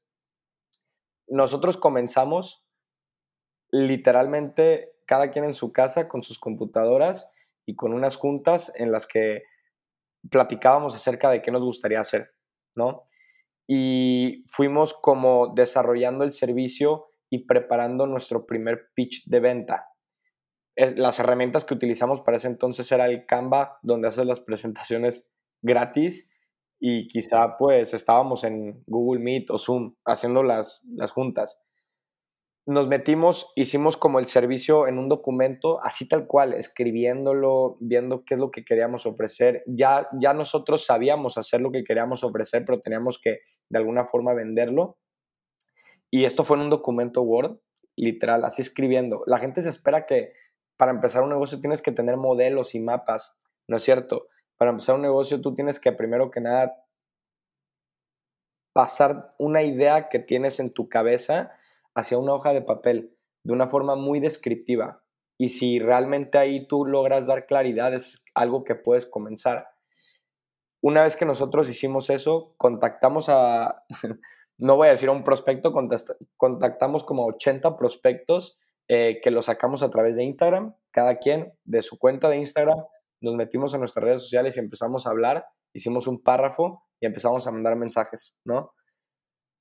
Nosotros 1.28 1.76
comenzamos 1.76 2.66
literalmente 3.70 4.92
cada 5.06 5.30
quien 5.30 5.44
en 5.44 5.54
su 5.54 5.72
casa 5.72 6.08
con 6.08 6.24
sus 6.24 6.40
computadoras 6.40 7.30
y 7.64 7.76
con 7.76 7.92
unas 7.92 8.16
juntas 8.16 8.72
en 8.74 8.90
las 8.90 9.06
que 9.06 9.44
platicábamos 10.28 10.94
acerca 10.94 11.30
de 11.30 11.42
qué 11.42 11.50
nos 11.50 11.64
gustaría 11.64 12.00
hacer, 12.00 12.32
¿no? 12.74 13.04
Y 13.66 14.44
fuimos 14.48 14.94
como 14.94 15.54
desarrollando 15.54 16.24
el 16.24 16.32
servicio 16.32 17.06
y 17.30 17.46
preparando 17.46 18.06
nuestro 18.06 18.46
primer 18.46 18.90
pitch 18.94 19.24
de 19.26 19.40
venta. 19.40 19.86
Las 20.76 21.18
herramientas 21.18 21.64
que 21.64 21.74
utilizamos 21.74 22.22
para 22.22 22.36
ese 22.36 22.48
entonces 22.48 22.90
era 22.90 23.06
el 23.06 23.26
Canva, 23.26 23.78
donde 23.82 24.08
haces 24.08 24.26
las 24.26 24.40
presentaciones 24.40 25.32
gratis 25.62 26.30
y 26.80 27.06
quizá 27.08 27.56
pues 27.58 27.92
estábamos 27.94 28.44
en 28.44 28.82
Google 28.86 29.20
Meet 29.20 29.50
o 29.50 29.58
Zoom 29.58 29.94
haciendo 30.04 30.42
las, 30.42 30.82
las 30.86 31.12
juntas 31.12 31.60
nos 32.66 32.88
metimos, 32.88 33.52
hicimos 33.56 33.96
como 33.96 34.18
el 34.18 34.26
servicio 34.26 34.86
en 34.86 34.98
un 34.98 35.08
documento, 35.08 35.82
así 35.82 36.06
tal 36.06 36.26
cual, 36.26 36.54
escribiéndolo, 36.54 37.76
viendo 37.80 38.24
qué 38.24 38.34
es 38.34 38.40
lo 38.40 38.50
que 38.50 38.64
queríamos 38.64 39.06
ofrecer. 39.06 39.62
Ya, 39.66 40.08
ya 40.20 40.34
nosotros 40.34 40.84
sabíamos 40.84 41.38
hacer 41.38 41.60
lo 41.60 41.72
que 41.72 41.84
queríamos 41.84 42.22
ofrecer, 42.22 42.64
pero 42.64 42.80
teníamos 42.80 43.18
que 43.18 43.40
de 43.68 43.78
alguna 43.78 44.04
forma 44.04 44.34
venderlo. 44.34 44.98
Y 46.10 46.24
esto 46.24 46.44
fue 46.44 46.56
en 46.56 46.64
un 46.64 46.70
documento 46.70 47.22
Word, 47.22 47.58
literal, 47.96 48.44
así 48.44 48.62
escribiendo. 48.62 49.22
La 49.26 49.38
gente 49.38 49.62
se 49.62 49.68
espera 49.68 50.06
que 50.06 50.32
para 50.76 50.92
empezar 50.92 51.22
un 51.22 51.30
negocio 51.30 51.60
tienes 51.60 51.82
que 51.82 51.92
tener 51.92 52.16
modelos 52.16 52.74
y 52.74 52.80
mapas, 52.80 53.40
¿no 53.68 53.76
es 53.76 53.82
cierto? 53.82 54.28
Para 54.56 54.70
empezar 54.70 54.94
un 54.94 55.02
negocio 55.02 55.40
tú 55.40 55.54
tienes 55.54 55.80
que 55.80 55.92
primero 55.92 56.30
que 56.30 56.40
nada 56.40 56.84
pasar 58.72 59.34
una 59.38 59.62
idea 59.62 60.08
que 60.08 60.18
tienes 60.18 60.60
en 60.60 60.72
tu 60.72 60.88
cabeza 60.88 61.52
hacia 61.94 62.18
una 62.18 62.34
hoja 62.34 62.52
de 62.52 62.62
papel 62.62 63.16
de 63.44 63.52
una 63.52 63.66
forma 63.66 63.96
muy 63.96 64.20
descriptiva. 64.20 65.02
Y 65.38 65.48
si 65.50 65.78
realmente 65.78 66.38
ahí 66.38 66.66
tú 66.66 66.84
logras 66.84 67.26
dar 67.26 67.46
claridad, 67.46 67.94
es 67.94 68.22
algo 68.34 68.64
que 68.64 68.74
puedes 68.74 69.06
comenzar. 69.06 69.68
Una 70.82 71.02
vez 71.02 71.16
que 71.16 71.24
nosotros 71.24 71.68
hicimos 71.68 72.10
eso, 72.10 72.54
contactamos 72.58 73.28
a, 73.28 73.84
no 74.58 74.76
voy 74.76 74.88
a 74.88 74.92
decir 74.92 75.08
a 75.08 75.12
un 75.12 75.24
prospecto, 75.24 75.72
contactamos 76.36 77.04
como 77.04 77.26
80 77.26 77.76
prospectos 77.76 78.58
eh, 78.88 79.20
que 79.22 79.30
los 79.30 79.46
sacamos 79.46 79.82
a 79.82 79.90
través 79.90 80.16
de 80.16 80.24
Instagram, 80.24 80.74
cada 80.90 81.18
quien 81.18 81.52
de 81.64 81.80
su 81.80 81.98
cuenta 81.98 82.28
de 82.28 82.38
Instagram, 82.38 82.84
nos 83.22 83.34
metimos 83.34 83.72
en 83.72 83.80
nuestras 83.80 84.04
redes 84.04 84.22
sociales 84.22 84.56
y 84.56 84.60
empezamos 84.60 85.06
a 85.06 85.10
hablar, 85.10 85.46
hicimos 85.74 86.06
un 86.06 86.22
párrafo 86.22 86.82
y 87.00 87.06
empezamos 87.06 87.46
a 87.46 87.50
mandar 87.50 87.76
mensajes, 87.76 88.34
¿no? 88.44 88.72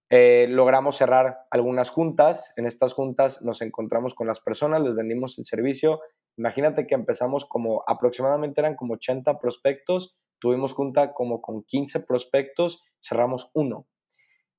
Eh, 0.10 0.48
logramos 0.50 0.98
cerrar 0.98 1.46
algunas 1.52 1.92
juntas. 1.92 2.54
En 2.58 2.66
estas 2.66 2.94
juntas 2.94 3.44
nos 3.44 3.62
encontramos 3.62 4.16
con 4.16 4.28
las 4.28 4.40
personas, 4.40 4.82
les 4.82 4.96
vendimos 4.96 5.38
el 5.38 5.46
servicio. 5.46 6.02
Imagínate 6.38 6.88
que 6.88 6.96
empezamos 6.96 7.46
como 7.46 7.84
aproximadamente 7.88 8.62
eran 8.62 8.76
como 8.76 8.96
80 8.96 9.38
prospectos, 9.40 10.18
tuvimos 10.40 10.74
junta 10.74 11.14
como 11.14 11.42
con 11.42 11.64
15 11.64 12.02
prospectos, 12.02 12.84
cerramos 13.02 13.52
uno. 13.54 13.88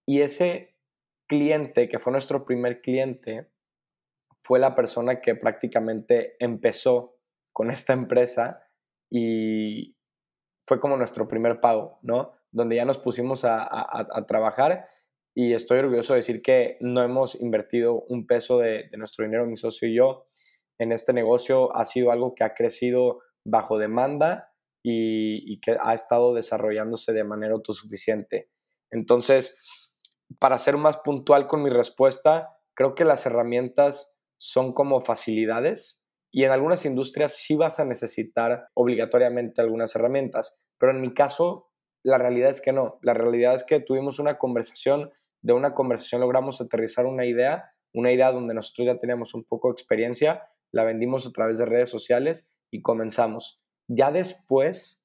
Y 0.07 0.21
ese 0.21 0.77
cliente, 1.27 1.89
que 1.89 1.99
fue 1.99 2.13
nuestro 2.13 2.45
primer 2.45 2.81
cliente, 2.81 3.51
fue 4.39 4.59
la 4.59 4.75
persona 4.75 5.21
que 5.21 5.35
prácticamente 5.35 6.37
empezó 6.39 7.17
con 7.53 7.71
esta 7.71 7.93
empresa 7.93 8.63
y 9.11 9.97
fue 10.63 10.81
como 10.81 10.97
nuestro 10.97 11.27
primer 11.27 11.61
pago, 11.61 11.99
¿no? 12.03 12.33
Donde 12.53 12.77
ya 12.77 12.85
nos 12.85 12.99
pusimos 12.99 13.45
a, 13.45 13.67
a 13.69 14.27
trabajar 14.27 14.89
y 15.35 15.55
estoy 15.55 15.79
orgulloso 15.79 16.13
de 16.13 16.19
decir 16.19 16.43
que 16.43 16.77
no 16.81 17.03
hemos 17.03 17.41
invertido 17.41 18.03
un 18.09 18.27
peso 18.27 18.59
de, 18.59 18.91
nuestro 18.97 19.25
dinero, 19.25 19.47
mi 19.47 19.57
socio 19.57 19.89
y 19.89 19.95
yo, 19.95 20.25
en 20.79 20.93
este 20.93 21.13
negocio. 21.13 21.75
Ha 21.77 21.85
sido 21.85 22.11
algo 22.11 22.35
que 22.35 22.45
ha 22.45 22.55
crecido 22.55 23.21
bajo 23.45 23.79
demanda 23.79 24.53
y, 24.83 25.53
y 25.53 25.61
que 25.61 25.77
ha 25.81 25.95
estado 25.95 26.35
desarrollándose 26.35 27.13
de 27.13 27.25
manera 27.25 27.55
autosuficiente. 27.55 28.51
Entonces, 28.91 30.07
para 30.39 30.59
ser 30.59 30.77
más 30.77 30.99
puntual 30.99 31.47
con 31.47 31.63
mi 31.63 31.71
respuesta, 31.71 32.57
creo 32.75 32.95
que 32.95 33.05
las 33.05 33.25
herramientas 33.27 34.17
son 34.39 34.73
como 34.73 35.01
facilidades 35.01 36.03
y 36.33 36.45
en 36.45 36.53
algunas 36.53 36.85
industrias 36.85 37.37
sí 37.37 37.57
vas 37.57 37.81
a 37.81 37.85
necesitar 37.85 38.69
obligatoriamente 38.75 39.61
algunas 39.61 39.95
herramientas, 39.95 40.59
pero 40.79 40.93
en 40.93 41.01
mi 41.01 41.13
caso 41.13 41.71
la 42.03 42.19
realidad 42.19 42.51
es 42.51 42.61
que 42.61 42.73
no. 42.73 42.99
La 43.03 43.15
realidad 43.15 43.55
es 43.55 43.65
que 43.65 43.81
tuvimos 43.81 44.19
una 44.19 44.39
conversación 44.39 45.11
de 45.43 45.53
una 45.53 45.75
conversación 45.75 46.21
logramos 46.21 46.61
aterrizar 46.61 47.07
una 47.07 47.27
idea, 47.27 47.73
una 47.95 48.13
idea 48.13 48.31
donde 48.31 48.55
nosotros 48.55 48.87
ya 48.87 48.99
teníamos 48.99 49.35
un 49.35 49.45
poco 49.45 49.69
de 49.69 49.73
experiencia, 49.73 50.49
la 50.73 50.85
vendimos 50.85 51.27
a 51.27 51.33
través 51.33 51.59
de 51.59 51.67
redes 51.67 51.91
sociales 51.91 52.53
y 52.71 52.83
comenzamos. 52.83 53.63
Ya 53.89 54.13
después, 54.13 55.05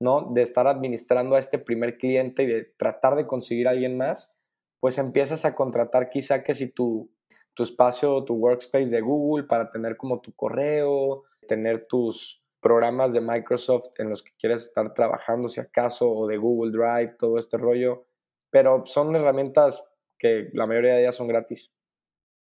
¿no? 0.00 0.30
De 0.32 0.42
estar 0.42 0.66
administrando 0.68 1.36
a 1.36 1.38
este 1.38 1.58
primer 1.58 1.98
cliente 1.98 2.44
y 2.44 2.46
de 2.46 2.64
tratar 2.76 3.16
de 3.16 3.26
conseguir 3.26 3.66
a 3.66 3.72
alguien 3.72 3.96
más, 3.96 4.36
pues 4.80 4.98
empiezas 4.98 5.44
a 5.44 5.54
contratar 5.54 6.10
quizá 6.10 6.42
que 6.42 6.54
si 6.54 6.68
tu, 6.68 7.10
tu 7.54 7.62
espacio, 7.62 8.24
tu 8.24 8.34
workspace 8.34 8.90
de 8.90 9.00
Google 9.00 9.44
para 9.44 9.70
tener 9.70 9.96
como 9.96 10.20
tu 10.20 10.32
correo, 10.32 11.24
tener 11.48 11.86
tus 11.86 12.46
programas 12.60 13.12
de 13.12 13.20
Microsoft 13.20 13.98
en 13.98 14.10
los 14.10 14.22
que 14.22 14.32
quieres 14.38 14.64
estar 14.64 14.94
trabajando 14.94 15.48
si 15.48 15.60
acaso, 15.60 16.10
o 16.10 16.26
de 16.26 16.36
Google 16.36 16.72
Drive, 16.72 17.16
todo 17.18 17.38
este 17.38 17.56
rollo, 17.56 18.06
pero 18.50 18.84
son 18.86 19.14
herramientas 19.16 19.84
que 20.18 20.50
la 20.52 20.66
mayoría 20.66 20.94
de 20.94 21.02
ellas 21.02 21.16
son 21.16 21.28
gratis. 21.28 21.72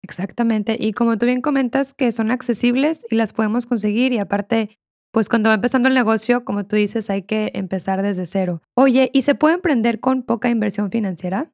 Exactamente, 0.03 0.75
y 0.79 0.93
como 0.93 1.17
tú 1.17 1.25
bien 1.25 1.41
comentas 1.41 1.93
que 1.93 2.11
son 2.11 2.31
accesibles 2.31 3.05
y 3.09 3.15
las 3.15 3.33
podemos 3.33 3.67
conseguir 3.67 4.13
y 4.13 4.17
aparte, 4.17 4.77
pues 5.11 5.27
cuando 5.27 5.49
va 5.49 5.55
empezando 5.55 5.87
el 5.87 5.93
negocio, 5.93 6.45
como 6.45 6.65
tú 6.65 6.75
dices, 6.75 7.09
hay 7.09 7.23
que 7.23 7.51
empezar 7.53 8.01
desde 8.01 8.25
cero. 8.25 8.61
Oye, 8.75 9.09
¿y 9.13 9.23
se 9.23 9.35
puede 9.35 9.55
emprender 9.55 9.99
con 9.99 10.23
poca 10.23 10.49
inversión 10.49 10.91
financiera? 10.91 11.51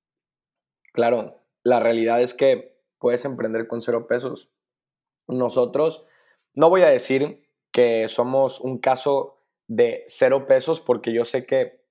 Claro, 0.94 1.42
la 1.64 1.80
realidad 1.80 2.22
es 2.22 2.34
que 2.34 2.78
puedes 3.00 3.26
emprender 3.26 3.68
con 3.68 3.82
cero 3.82 4.08
pesos. 4.08 4.52
Nosotros, 5.28 6.08
no 6.54 6.70
voy 6.70 6.84
a 6.84 6.90
decir 6.90 7.48
que 7.72 8.08
somos 8.08 8.62
un 8.62 8.78
caso 8.78 9.44
de 9.68 10.04
cero 10.08 10.46
pesos 10.48 10.80
porque 10.80 11.14
yo 11.14 11.26
sé 11.26 11.46
que 11.46 11.84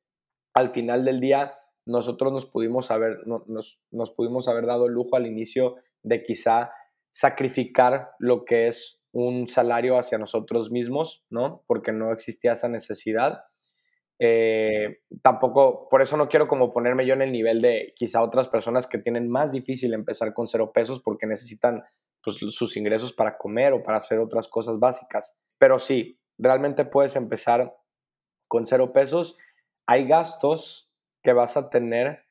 al 0.54 0.70
final 0.70 1.04
del 1.04 1.20
día 1.20 1.58
nosotros 1.86 2.32
nos 2.32 2.46
pudimos 2.46 2.90
haber, 2.90 3.26
nos, 3.26 3.84
nos 3.90 4.10
pudimos 4.10 4.48
haber 4.48 4.66
dado 4.66 4.86
el 4.86 4.92
lujo 4.92 5.16
al 5.16 5.26
inicio 5.26 5.76
de 6.02 6.22
quizá 6.22 6.70
sacrificar 7.10 8.10
lo 8.18 8.44
que 8.44 8.66
es 8.66 9.00
un 9.12 9.46
salario 9.46 9.98
hacia 9.98 10.18
nosotros 10.18 10.70
mismos, 10.70 11.24
¿no? 11.30 11.62
Porque 11.68 11.92
no 11.92 12.12
existía 12.12 12.52
esa 12.52 12.68
necesidad. 12.68 13.44
Eh, 14.18 15.02
tampoco, 15.22 15.88
por 15.88 16.02
eso 16.02 16.16
no 16.16 16.28
quiero 16.28 16.48
como 16.48 16.72
ponerme 16.72 17.06
yo 17.06 17.14
en 17.14 17.22
el 17.22 17.32
nivel 17.32 17.60
de 17.60 17.92
quizá 17.96 18.22
otras 18.22 18.48
personas 18.48 18.86
que 18.86 18.98
tienen 18.98 19.28
más 19.28 19.52
difícil 19.52 19.94
empezar 19.94 20.34
con 20.34 20.48
cero 20.48 20.72
pesos 20.72 21.00
porque 21.00 21.26
necesitan 21.26 21.82
pues, 22.22 22.36
sus 22.36 22.76
ingresos 22.76 23.12
para 23.12 23.36
comer 23.38 23.72
o 23.72 23.82
para 23.82 23.98
hacer 23.98 24.18
otras 24.18 24.48
cosas 24.48 24.78
básicas. 24.78 25.36
Pero 25.58 25.78
sí, 25.78 26.18
realmente 26.38 26.84
puedes 26.84 27.16
empezar 27.16 27.76
con 28.48 28.66
cero 28.66 28.92
pesos. 28.92 29.36
Hay 29.86 30.06
gastos 30.06 30.90
que 31.24 31.32
vas 31.32 31.56
a 31.56 31.70
tener 31.70 32.26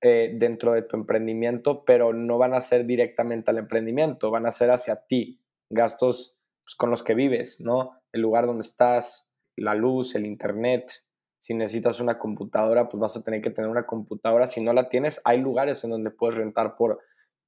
eh, 0.00 0.32
dentro 0.34 0.72
de 0.72 0.82
tu 0.82 0.96
emprendimiento, 0.96 1.84
pero 1.84 2.12
no 2.12 2.38
van 2.38 2.54
a 2.54 2.60
ser 2.60 2.84
directamente 2.84 3.50
al 3.50 3.58
emprendimiento, 3.58 4.30
van 4.30 4.46
a 4.46 4.52
ser 4.52 4.70
hacia 4.70 5.06
ti, 5.06 5.40
gastos 5.70 6.38
pues, 6.62 6.76
con 6.76 6.90
los 6.90 7.02
que 7.02 7.14
vives, 7.14 7.60
¿no? 7.60 8.00
El 8.12 8.20
lugar 8.20 8.46
donde 8.46 8.64
estás, 8.64 9.32
la 9.56 9.74
luz, 9.74 10.14
el 10.14 10.26
internet. 10.26 10.92
Si 11.40 11.54
necesitas 11.54 12.00
una 12.00 12.18
computadora, 12.18 12.88
pues 12.88 13.00
vas 13.00 13.16
a 13.16 13.24
tener 13.24 13.40
que 13.40 13.50
tener 13.50 13.70
una 13.70 13.86
computadora. 13.86 14.46
Si 14.46 14.62
no 14.62 14.72
la 14.72 14.88
tienes, 14.88 15.20
hay 15.24 15.40
lugares 15.40 15.82
en 15.84 15.90
donde 15.90 16.10
puedes 16.10 16.36
rentar 16.36 16.76
por 16.76 17.00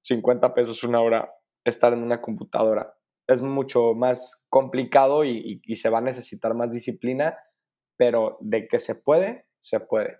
50 0.02 0.54
pesos 0.54 0.82
una 0.82 1.00
hora 1.02 1.32
estar 1.64 1.92
en 1.92 2.02
una 2.02 2.22
computadora. 2.22 2.94
Es 3.28 3.42
mucho 3.42 3.94
más 3.94 4.44
complicado 4.48 5.24
y 5.24 5.60
se 5.76 5.90
va 5.90 5.98
a 5.98 6.02
necesitar 6.02 6.54
más 6.54 6.72
disciplina, 6.72 7.38
pero 7.96 8.38
de 8.40 8.66
que 8.66 8.80
se 8.80 8.94
puede, 8.96 9.46
se 9.60 9.78
puede. 9.78 10.18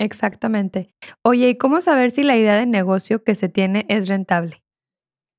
Exactamente. 0.00 0.94
Oye, 1.22 1.50
¿y 1.50 1.58
cómo 1.58 1.82
saber 1.82 2.10
si 2.10 2.22
la 2.22 2.34
idea 2.34 2.56
de 2.56 2.64
negocio 2.64 3.22
que 3.22 3.34
se 3.34 3.50
tiene 3.50 3.84
es 3.90 4.08
rentable? 4.08 4.64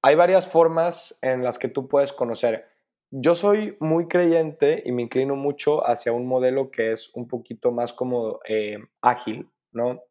Hay 0.03 0.13
varias 0.13 0.47
formas 0.47 1.17
en 1.23 1.43
las 1.43 1.57
que 1.57 1.67
tú 1.67 1.87
puedes 1.87 2.13
conocer. 2.13 2.67
Yo 3.09 3.33
soy 3.33 3.75
muy 3.79 4.07
creyente 4.07 4.83
y 4.85 4.91
me 4.91 5.01
inclino 5.01 5.35
mucho 5.35 5.87
hacia 5.87 6.13
un 6.13 6.27
modelo 6.27 6.69
que 6.69 6.91
es 6.91 7.09
un 7.15 7.27
poquito 7.27 7.71
más 7.71 7.91
como 7.91 8.39
eh, 8.47 8.77
ágil, 9.01 9.49
¿no? 9.71 10.03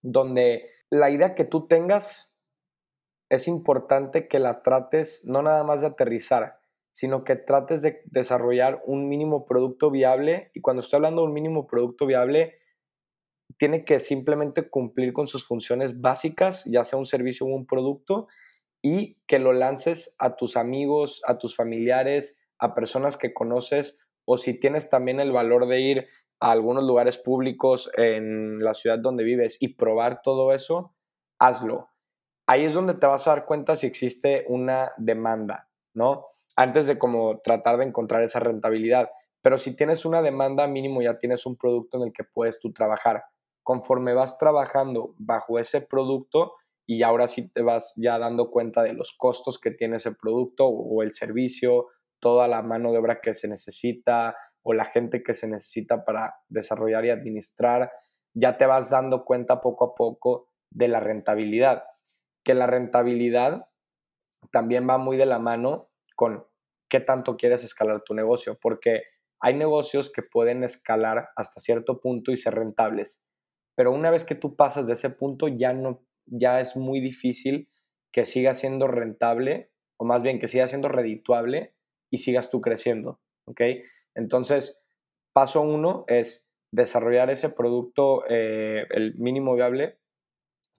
Donde 0.00 0.70
la 0.90 1.10
idea 1.10 1.34
que 1.34 1.44
tú 1.44 1.66
tengas 1.66 2.36
es 3.28 3.48
importante 3.48 4.28
que 4.28 4.38
la 4.38 4.62
trates 4.62 5.24
no 5.26 5.42
nada 5.42 5.64
más 5.64 5.80
de 5.80 5.88
aterrizar, 5.88 6.60
sino 6.92 7.24
que 7.24 7.34
trates 7.34 7.82
de 7.82 8.00
desarrollar 8.04 8.80
un 8.86 9.08
mínimo 9.08 9.44
producto 9.44 9.90
viable. 9.90 10.52
Y 10.54 10.60
cuando 10.60 10.82
estoy 10.82 10.98
hablando 10.98 11.22
de 11.22 11.28
un 11.28 11.34
mínimo 11.34 11.66
producto 11.66 12.06
viable, 12.06 12.58
tiene 13.58 13.84
que 13.84 14.00
simplemente 14.00 14.70
cumplir 14.70 15.12
con 15.12 15.28
sus 15.28 15.46
funciones 15.46 16.00
básicas, 16.00 16.64
ya 16.64 16.84
sea 16.84 16.98
un 16.98 17.06
servicio 17.06 17.46
o 17.46 17.50
un 17.50 17.66
producto, 17.66 18.28
y 18.82 19.18
que 19.26 19.38
lo 19.38 19.52
lances 19.52 20.14
a 20.18 20.36
tus 20.36 20.56
amigos, 20.56 21.22
a 21.26 21.38
tus 21.38 21.56
familiares, 21.56 22.40
a 22.58 22.74
personas 22.74 23.16
que 23.16 23.34
conoces, 23.34 23.98
o 24.24 24.36
si 24.36 24.58
tienes 24.58 24.90
también 24.90 25.20
el 25.20 25.32
valor 25.32 25.66
de 25.66 25.80
ir 25.80 26.04
a 26.40 26.52
algunos 26.52 26.84
lugares 26.84 27.18
públicos 27.18 27.90
en 27.96 28.62
la 28.62 28.74
ciudad 28.74 28.98
donde 28.98 29.24
vives 29.24 29.56
y 29.60 29.68
probar 29.68 30.22
todo 30.22 30.52
eso, 30.52 30.94
hazlo. 31.38 31.88
Ahí 32.46 32.64
es 32.64 32.74
donde 32.74 32.94
te 32.94 33.06
vas 33.06 33.26
a 33.26 33.30
dar 33.30 33.46
cuenta 33.46 33.76
si 33.76 33.86
existe 33.86 34.44
una 34.48 34.92
demanda, 34.96 35.68
¿no? 35.94 36.26
Antes 36.56 36.86
de 36.86 36.98
como 36.98 37.40
tratar 37.40 37.78
de 37.78 37.84
encontrar 37.84 38.22
esa 38.22 38.38
rentabilidad. 38.38 39.10
Pero 39.42 39.58
si 39.58 39.74
tienes 39.74 40.04
una 40.04 40.22
demanda, 40.22 40.66
mínimo 40.66 41.02
ya 41.02 41.18
tienes 41.18 41.46
un 41.46 41.56
producto 41.56 41.98
en 41.98 42.08
el 42.08 42.12
que 42.12 42.24
puedes 42.24 42.60
tú 42.60 42.72
trabajar. 42.72 43.24
Conforme 43.68 44.14
vas 44.14 44.38
trabajando 44.38 45.14
bajo 45.18 45.58
ese 45.58 45.82
producto 45.82 46.54
y 46.86 47.02
ahora 47.02 47.28
sí 47.28 47.50
te 47.50 47.60
vas 47.60 47.92
ya 47.98 48.18
dando 48.18 48.50
cuenta 48.50 48.82
de 48.82 48.94
los 48.94 49.14
costos 49.14 49.60
que 49.60 49.70
tiene 49.70 49.98
ese 49.98 50.12
producto 50.12 50.66
o 50.66 51.02
el 51.02 51.12
servicio, 51.12 51.88
toda 52.18 52.48
la 52.48 52.62
mano 52.62 52.92
de 52.92 52.96
obra 52.96 53.20
que 53.20 53.34
se 53.34 53.46
necesita 53.46 54.38
o 54.62 54.72
la 54.72 54.86
gente 54.86 55.22
que 55.22 55.34
se 55.34 55.46
necesita 55.48 56.02
para 56.06 56.36
desarrollar 56.48 57.04
y 57.04 57.10
administrar, 57.10 57.92
ya 58.32 58.56
te 58.56 58.64
vas 58.64 58.88
dando 58.88 59.26
cuenta 59.26 59.60
poco 59.60 59.84
a 59.84 59.94
poco 59.94 60.48
de 60.70 60.88
la 60.88 61.00
rentabilidad. 61.00 61.84
Que 62.44 62.54
la 62.54 62.66
rentabilidad 62.66 63.68
también 64.50 64.88
va 64.88 64.96
muy 64.96 65.18
de 65.18 65.26
la 65.26 65.38
mano 65.38 65.90
con 66.16 66.46
qué 66.88 67.00
tanto 67.00 67.36
quieres 67.36 67.64
escalar 67.64 68.00
tu 68.02 68.14
negocio, 68.14 68.56
porque 68.62 69.02
hay 69.40 69.52
negocios 69.52 70.10
que 70.10 70.22
pueden 70.22 70.64
escalar 70.64 71.28
hasta 71.36 71.60
cierto 71.60 72.00
punto 72.00 72.32
y 72.32 72.38
ser 72.38 72.54
rentables, 72.54 73.27
pero 73.78 73.92
una 73.92 74.10
vez 74.10 74.24
que 74.24 74.34
tú 74.34 74.56
pasas 74.56 74.88
de 74.88 74.94
ese 74.94 75.08
punto 75.08 75.46
ya 75.46 75.72
no 75.72 76.02
ya 76.26 76.60
es 76.60 76.76
muy 76.76 76.98
difícil 76.98 77.70
que 78.10 78.24
siga 78.24 78.52
siendo 78.52 78.88
rentable 78.88 79.70
o 79.96 80.04
más 80.04 80.20
bien 80.20 80.40
que 80.40 80.48
siga 80.48 80.66
siendo 80.66 80.88
redituable 80.88 81.76
y 82.10 82.18
sigas 82.18 82.50
tú 82.50 82.60
creciendo, 82.60 83.20
¿ok? 83.44 83.60
Entonces, 84.16 84.82
paso 85.32 85.60
uno 85.60 86.04
es 86.08 86.50
desarrollar 86.72 87.30
ese 87.30 87.50
producto, 87.50 88.24
eh, 88.28 88.84
el 88.90 89.14
mínimo 89.14 89.54
viable, 89.54 90.00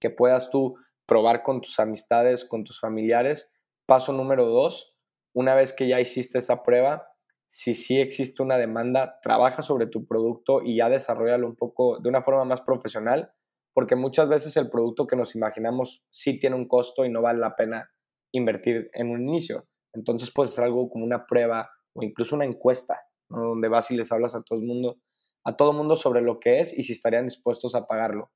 que 0.02 0.10
puedas 0.10 0.50
tú 0.50 0.76
probar 1.06 1.42
con 1.42 1.62
tus 1.62 1.80
amistades, 1.80 2.44
con 2.44 2.66
tus 2.66 2.82
familiares. 2.82 3.50
Paso 3.86 4.12
número 4.12 4.46
dos, 4.46 5.00
una 5.34 5.56
vez 5.56 5.72
que 5.72 5.88
ya 5.88 6.02
hiciste 6.02 6.40
esa 6.40 6.64
prueba, 6.64 7.08
si 7.52 7.74
sí 7.74 8.00
existe 8.00 8.44
una 8.44 8.58
demanda, 8.58 9.20
trabaja 9.24 9.64
sobre 9.64 9.88
tu 9.88 10.06
producto 10.06 10.62
y 10.64 10.78
ya 10.78 10.88
desarrollalo 10.88 11.48
un 11.48 11.56
poco 11.56 11.98
de 11.98 12.08
una 12.08 12.22
forma 12.22 12.46
más 12.46 12.62
profesional, 12.62 13.32
porque 13.74 13.96
muchas 13.96 14.30
veces 14.30 14.56
el 14.56 14.70
producto 14.70 15.08
que 15.08 15.16
nos 15.16 15.34
imaginamos 15.34 16.06
sí 16.12 16.40
tiene 16.40 16.56
un 16.56 16.68
costo 16.68 17.06
y 17.06 17.10
no 17.10 17.24
vale 17.24 17.40
la 17.40 17.56
pena 17.56 17.90
invertir 18.32 18.92
en 18.94 19.10
un 19.10 19.28
inicio. 19.28 19.68
Entonces 19.94 20.32
puedes 20.32 20.52
hacer 20.52 20.66
algo 20.66 20.92
como 20.92 21.04
una 21.04 21.26
prueba 21.26 21.72
o 21.94 22.04
incluso 22.04 22.36
una 22.36 22.46
encuesta, 22.46 23.02
donde 23.30 23.68
vas 23.68 23.90
y 23.90 23.98
les 23.98 24.12
hablas 24.12 24.36
a 24.36 24.44
todo 24.44 24.60
el 24.60 24.66
mundo, 24.66 25.00
a 25.44 25.58
todo 25.58 25.74
mundo 25.74 25.96
sobre 25.96 26.22
lo 26.22 26.40
que 26.40 26.60
es 26.60 26.78
y 26.78 26.84
si 26.84 26.94
estarían 26.94 27.26
dispuestos 27.26 27.74
a 27.74 27.88
pagarlo. 27.88 28.32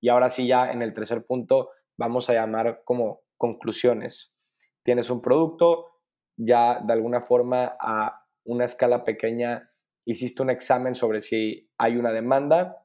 Y 0.00 0.08
ahora 0.08 0.30
sí 0.30 0.46
ya 0.46 0.72
en 0.72 0.80
el 0.80 0.94
tercer 0.94 1.26
punto 1.26 1.68
vamos 1.98 2.30
a 2.30 2.32
llamar 2.32 2.80
como 2.86 3.20
conclusiones. 3.36 4.32
Tienes 4.82 5.10
un 5.10 5.20
producto, 5.20 6.00
ya 6.38 6.80
de 6.80 6.94
alguna 6.94 7.20
forma 7.20 7.76
a 7.78 8.23
una 8.44 8.64
escala 8.64 9.04
pequeña 9.04 9.70
hiciste 10.06 10.42
un 10.42 10.50
examen 10.50 10.94
sobre 10.94 11.22
si 11.22 11.70
hay 11.78 11.96
una 11.96 12.12
demanda 12.12 12.84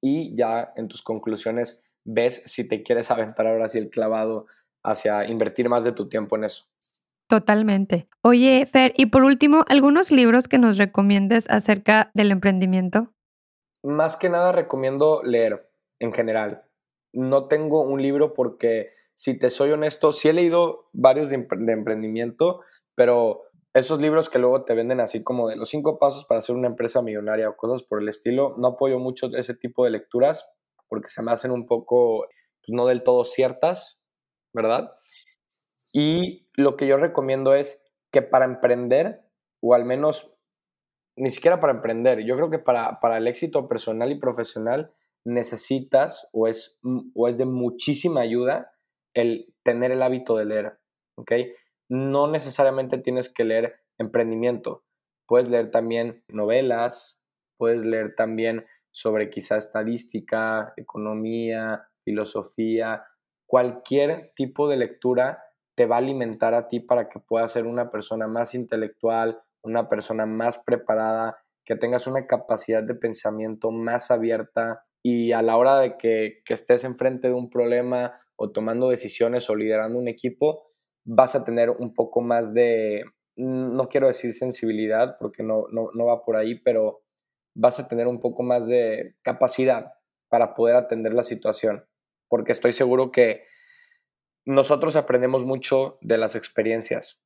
y 0.00 0.36
ya 0.36 0.72
en 0.76 0.88
tus 0.88 1.02
conclusiones 1.02 1.82
ves 2.04 2.42
si 2.46 2.66
te 2.66 2.82
quieres 2.82 3.10
aventar 3.10 3.46
ahora 3.46 3.68
sí 3.68 3.78
el 3.78 3.90
clavado 3.90 4.46
hacia 4.84 5.26
invertir 5.26 5.68
más 5.68 5.84
de 5.84 5.92
tu 5.92 6.08
tiempo 6.08 6.36
en 6.36 6.44
eso. 6.44 6.66
Totalmente. 7.28 8.08
Oye, 8.22 8.64
Fer, 8.64 8.94
y 8.96 9.06
por 9.06 9.22
último, 9.22 9.64
¿algunos 9.68 10.10
libros 10.10 10.48
que 10.48 10.58
nos 10.58 10.78
recomiendes 10.78 11.48
acerca 11.50 12.10
del 12.14 12.30
emprendimiento? 12.30 13.12
Más 13.82 14.16
que 14.16 14.30
nada 14.30 14.52
recomiendo 14.52 15.22
leer 15.22 15.70
en 16.00 16.12
general. 16.12 16.64
No 17.12 17.46
tengo 17.46 17.82
un 17.82 18.00
libro 18.00 18.32
porque, 18.32 18.92
si 19.14 19.38
te 19.38 19.50
soy 19.50 19.72
honesto, 19.72 20.12
sí 20.12 20.28
he 20.28 20.32
leído 20.32 20.88
varios 20.92 21.28
de, 21.28 21.36
emprendimiento, 21.36 22.60
pero 22.94 23.42
esos 23.74 24.00
libros 24.00 24.28
que 24.28 24.38
luego 24.38 24.64
te 24.64 24.74
venden 24.74 25.00
así 25.00 25.22
como 25.22 25.48
de 25.48 25.56
los 25.56 25.68
cinco 25.68 25.98
pasos 25.98 26.24
para 26.24 26.38
hacer 26.38 26.56
una 26.56 26.68
empresa 26.68 27.02
millonaria 27.02 27.48
o 27.48 27.56
cosas 27.56 27.82
por 27.82 28.00
el 28.02 28.08
estilo, 28.08 28.54
no 28.58 28.68
apoyo 28.68 28.98
mucho 28.98 29.28
ese 29.36 29.54
tipo 29.54 29.84
de 29.84 29.90
lecturas 29.90 30.50
porque 30.88 31.08
se 31.08 31.22
me 31.22 31.32
hacen 31.32 31.50
un 31.50 31.66
poco, 31.66 32.26
pues, 32.60 32.74
no 32.74 32.86
del 32.86 33.02
todo 33.02 33.24
ciertas, 33.24 34.00
¿verdad? 34.52 34.90
Y 35.92 36.48
lo 36.54 36.76
que 36.76 36.86
yo 36.86 36.96
recomiendo 36.96 37.54
es 37.54 37.84
que 38.10 38.22
para 38.22 38.46
emprender, 38.46 39.22
o 39.60 39.74
al 39.74 39.84
menos 39.84 40.34
ni 41.16 41.30
siquiera 41.30 41.60
para 41.60 41.74
emprender, 41.74 42.24
yo 42.24 42.36
creo 42.36 42.50
que 42.50 42.58
para, 42.58 43.00
para 43.00 43.18
el 43.18 43.26
éxito 43.26 43.68
personal 43.68 44.10
y 44.12 44.18
profesional 44.18 44.92
necesitas 45.24 46.28
o 46.32 46.46
es, 46.46 46.78
o 47.14 47.28
es 47.28 47.38
de 47.38 47.44
muchísima 47.44 48.20
ayuda 48.20 48.72
el 49.14 49.52
tener 49.64 49.90
el 49.90 50.02
hábito 50.02 50.36
de 50.36 50.44
leer, 50.44 50.78
¿ok? 51.16 51.32
No 51.88 52.28
necesariamente 52.28 52.98
tienes 52.98 53.32
que 53.32 53.44
leer 53.44 53.80
emprendimiento, 53.98 54.84
puedes 55.26 55.48
leer 55.48 55.70
también 55.70 56.22
novelas, 56.28 57.20
puedes 57.56 57.80
leer 57.80 58.14
también 58.14 58.66
sobre 58.90 59.30
quizá 59.30 59.56
estadística, 59.56 60.72
economía, 60.76 61.88
filosofía, 62.04 63.04
cualquier 63.46 64.32
tipo 64.34 64.68
de 64.68 64.76
lectura 64.76 65.42
te 65.74 65.86
va 65.86 65.96
a 65.96 65.98
alimentar 65.98 66.54
a 66.54 66.68
ti 66.68 66.80
para 66.80 67.08
que 67.08 67.20
puedas 67.20 67.52
ser 67.52 67.66
una 67.66 67.90
persona 67.90 68.26
más 68.26 68.54
intelectual, 68.54 69.40
una 69.62 69.88
persona 69.88 70.26
más 70.26 70.58
preparada, 70.58 71.38
que 71.64 71.76
tengas 71.76 72.06
una 72.06 72.26
capacidad 72.26 72.82
de 72.82 72.94
pensamiento 72.94 73.70
más 73.70 74.10
abierta. 74.10 74.84
Y 75.02 75.32
a 75.32 75.42
la 75.42 75.56
hora 75.56 75.78
de 75.78 75.96
que, 75.96 76.42
estés 76.48 76.82
enfrente 76.82 77.28
de 77.28 77.34
un 77.34 77.48
problema 77.48 78.18
o 78.36 78.50
tomando 78.50 78.88
decisiones 78.88 79.48
o 79.50 79.54
liderando 79.54 79.98
un 79.98 80.08
equipo, 80.08 80.72
vas 81.04 81.34
a 81.34 81.44
tener 81.44 81.70
un 81.70 81.94
poco 81.94 82.20
más 82.20 82.52
de, 82.54 83.04
no 83.36 83.88
quiero 83.88 84.08
decir 84.08 84.32
sensibilidad 84.32 85.16
porque 85.18 85.42
no, 85.42 85.66
no, 85.70 85.90
no 85.94 86.06
va 86.06 86.24
por 86.24 86.36
ahí, 86.36 86.58
pero 86.60 87.02
vas 87.54 87.80
a 87.80 87.88
tener 87.88 88.06
un 88.06 88.20
poco 88.20 88.42
más 88.42 88.68
de 88.68 89.16
capacidad 89.22 89.94
para 90.28 90.54
poder 90.54 90.76
atender 90.76 91.14
la 91.14 91.24
situación, 91.24 91.86
porque 92.28 92.52
estoy 92.52 92.72
seguro 92.72 93.10
que 93.10 93.44
nosotros 94.44 94.96
aprendemos 94.96 95.44
mucho 95.44 95.98
de 96.00 96.18
las 96.18 96.34
experiencias, 96.34 97.20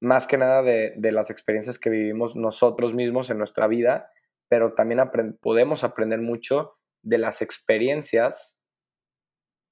más 0.00 0.26
que 0.26 0.36
nada 0.36 0.62
de, 0.62 1.12
las 1.12 1.30
experiencias 1.30 1.78
que 1.78 1.90
vivimos 1.90 2.34
nosotros 2.34 2.94
mismos 2.94 3.30
en 3.30 3.38
nuestra 3.38 3.68
vida, 3.68 4.10
pero 4.48 4.74
también 4.74 5.00
podemos 5.40 5.84
aprender 5.84 6.20
mucho 6.20 6.74
de 7.02 7.18
las 7.18 7.42
experiencias 7.42 8.58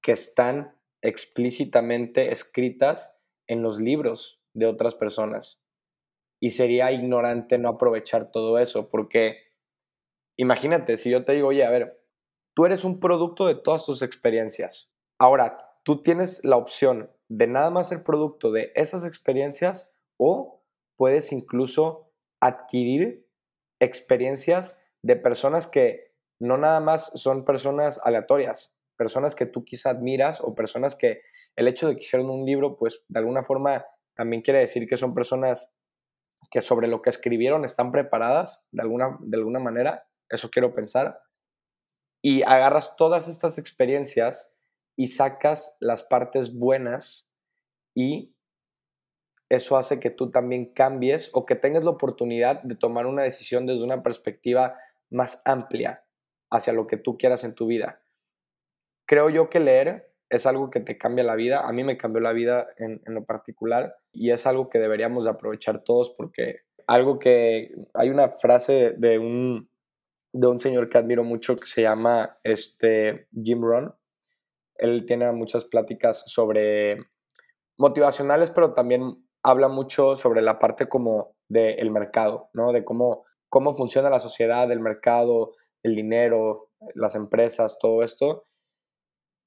que 0.01 0.13
están 0.13 0.79
explícitamente 1.01 2.31
escritas 2.31 3.17
en 3.47 3.61
los 3.61 3.79
libros 3.79 4.41
de 4.53 4.65
otras 4.65 4.95
personas. 4.95 5.61
Y 6.39 6.51
sería 6.51 6.91
ignorante 6.91 7.57
no 7.57 7.69
aprovechar 7.69 8.31
todo 8.31 8.57
eso, 8.59 8.89
porque 8.89 9.37
imagínate, 10.37 10.97
si 10.97 11.09
yo 11.11 11.23
te 11.23 11.33
digo, 11.33 11.49
oye, 11.49 11.63
a 11.63 11.69
ver, 11.69 12.03
tú 12.55 12.65
eres 12.65 12.83
un 12.83 12.99
producto 12.99 13.45
de 13.47 13.55
todas 13.55 13.85
tus 13.85 14.01
experiencias. 14.01 14.95
Ahora, 15.19 15.77
tú 15.83 16.01
tienes 16.01 16.43
la 16.43 16.57
opción 16.57 17.11
de 17.29 17.47
nada 17.47 17.69
más 17.69 17.89
ser 17.89 18.03
producto 18.03 18.51
de 18.51 18.71
esas 18.75 19.05
experiencias 19.05 19.93
o 20.17 20.63
puedes 20.97 21.31
incluso 21.31 22.11
adquirir 22.39 23.27
experiencias 23.79 24.83
de 25.03 25.15
personas 25.15 25.67
que 25.67 26.13
no 26.39 26.57
nada 26.57 26.79
más 26.79 27.11
son 27.19 27.45
personas 27.45 27.99
aleatorias, 28.03 28.75
personas 29.01 29.33
que 29.33 29.47
tú 29.47 29.65
quizá 29.65 29.89
admiras 29.89 30.41
o 30.41 30.53
personas 30.53 30.93
que 30.95 31.23
el 31.55 31.67
hecho 31.67 31.87
de 31.87 31.95
que 31.95 32.01
hicieron 32.01 32.29
un 32.29 32.45
libro, 32.45 32.77
pues 32.77 33.03
de 33.07 33.17
alguna 33.17 33.41
forma 33.41 33.83
también 34.15 34.43
quiere 34.43 34.59
decir 34.59 34.87
que 34.87 34.95
son 34.95 35.15
personas 35.15 35.73
que 36.51 36.61
sobre 36.61 36.87
lo 36.87 37.01
que 37.01 37.09
escribieron 37.09 37.65
están 37.65 37.91
preparadas 37.91 38.63
de 38.69 38.83
alguna, 38.83 39.17
de 39.21 39.37
alguna 39.37 39.57
manera, 39.57 40.07
eso 40.29 40.51
quiero 40.51 40.75
pensar, 40.75 41.19
y 42.21 42.43
agarras 42.43 42.95
todas 42.95 43.27
estas 43.27 43.57
experiencias 43.57 44.53
y 44.95 45.07
sacas 45.07 45.75
las 45.79 46.03
partes 46.03 46.55
buenas 46.55 47.27
y 47.95 48.35
eso 49.49 49.77
hace 49.77 49.99
que 49.99 50.11
tú 50.11 50.29
también 50.29 50.73
cambies 50.75 51.31
o 51.33 51.47
que 51.47 51.55
tengas 51.55 51.83
la 51.83 51.89
oportunidad 51.89 52.61
de 52.61 52.75
tomar 52.75 53.07
una 53.07 53.23
decisión 53.23 53.65
desde 53.65 53.83
una 53.83 54.03
perspectiva 54.03 54.77
más 55.09 55.41
amplia 55.43 56.05
hacia 56.51 56.71
lo 56.71 56.85
que 56.85 56.97
tú 56.97 57.17
quieras 57.17 57.43
en 57.43 57.55
tu 57.55 57.65
vida. 57.65 58.00
Creo 59.11 59.29
yo 59.29 59.49
que 59.49 59.59
leer 59.59 60.09
es 60.29 60.45
algo 60.45 60.69
que 60.69 60.79
te 60.79 60.97
cambia 60.97 61.25
la 61.25 61.35
vida. 61.35 61.67
A 61.67 61.73
mí 61.73 61.83
me 61.83 61.97
cambió 61.97 62.21
la 62.21 62.31
vida 62.31 62.69
en, 62.77 63.01
lo 63.07 63.25
particular 63.25 63.97
y 64.13 64.31
es 64.31 64.47
algo 64.47 64.69
que 64.69 64.79
deberíamos 64.79 65.25
de 65.25 65.31
aprovechar 65.31 65.83
todos 65.83 66.15
porque 66.17 66.61
algo 66.87 67.19
que 67.19 67.75
hay 67.93 68.09
una 68.09 68.29
frase 68.29 68.93
de 68.97 69.19
un, 69.19 69.69
de 70.31 70.47
un 70.47 70.59
señor 70.59 70.87
que 70.87 70.97
admiro 70.97 71.25
mucho 71.25 71.57
que 71.57 71.65
se 71.65 71.81
llama 71.81 72.39
este, 72.45 73.27
Jim 73.33 73.61
Rohn 73.61 73.93
él 74.75 75.05
tiene 75.05 75.29
muchas 75.33 75.65
pláticas 75.65 76.23
sobre 76.27 76.97
motivacionales, 77.77 78.49
pero 78.49 78.71
también 78.71 79.27
habla 79.43 79.67
mucho 79.67 80.15
sobre 80.15 80.41
la 80.41 80.57
parte 80.57 80.87
como 80.87 81.35
del 81.49 81.91
mercado, 81.91 82.49
¿no? 82.53 82.71
De 82.71 82.85
cómo 82.85 83.25
cómo 83.49 83.73
funciona 83.73 84.09
la 84.09 84.21
sociedad, 84.21 84.71
el 84.71 84.79
mercado, 84.79 85.51
el 85.83 85.95
dinero, 85.95 86.69
las 86.95 87.15
empresas, 87.15 87.77
todo 87.77 88.03
esto. 88.03 88.45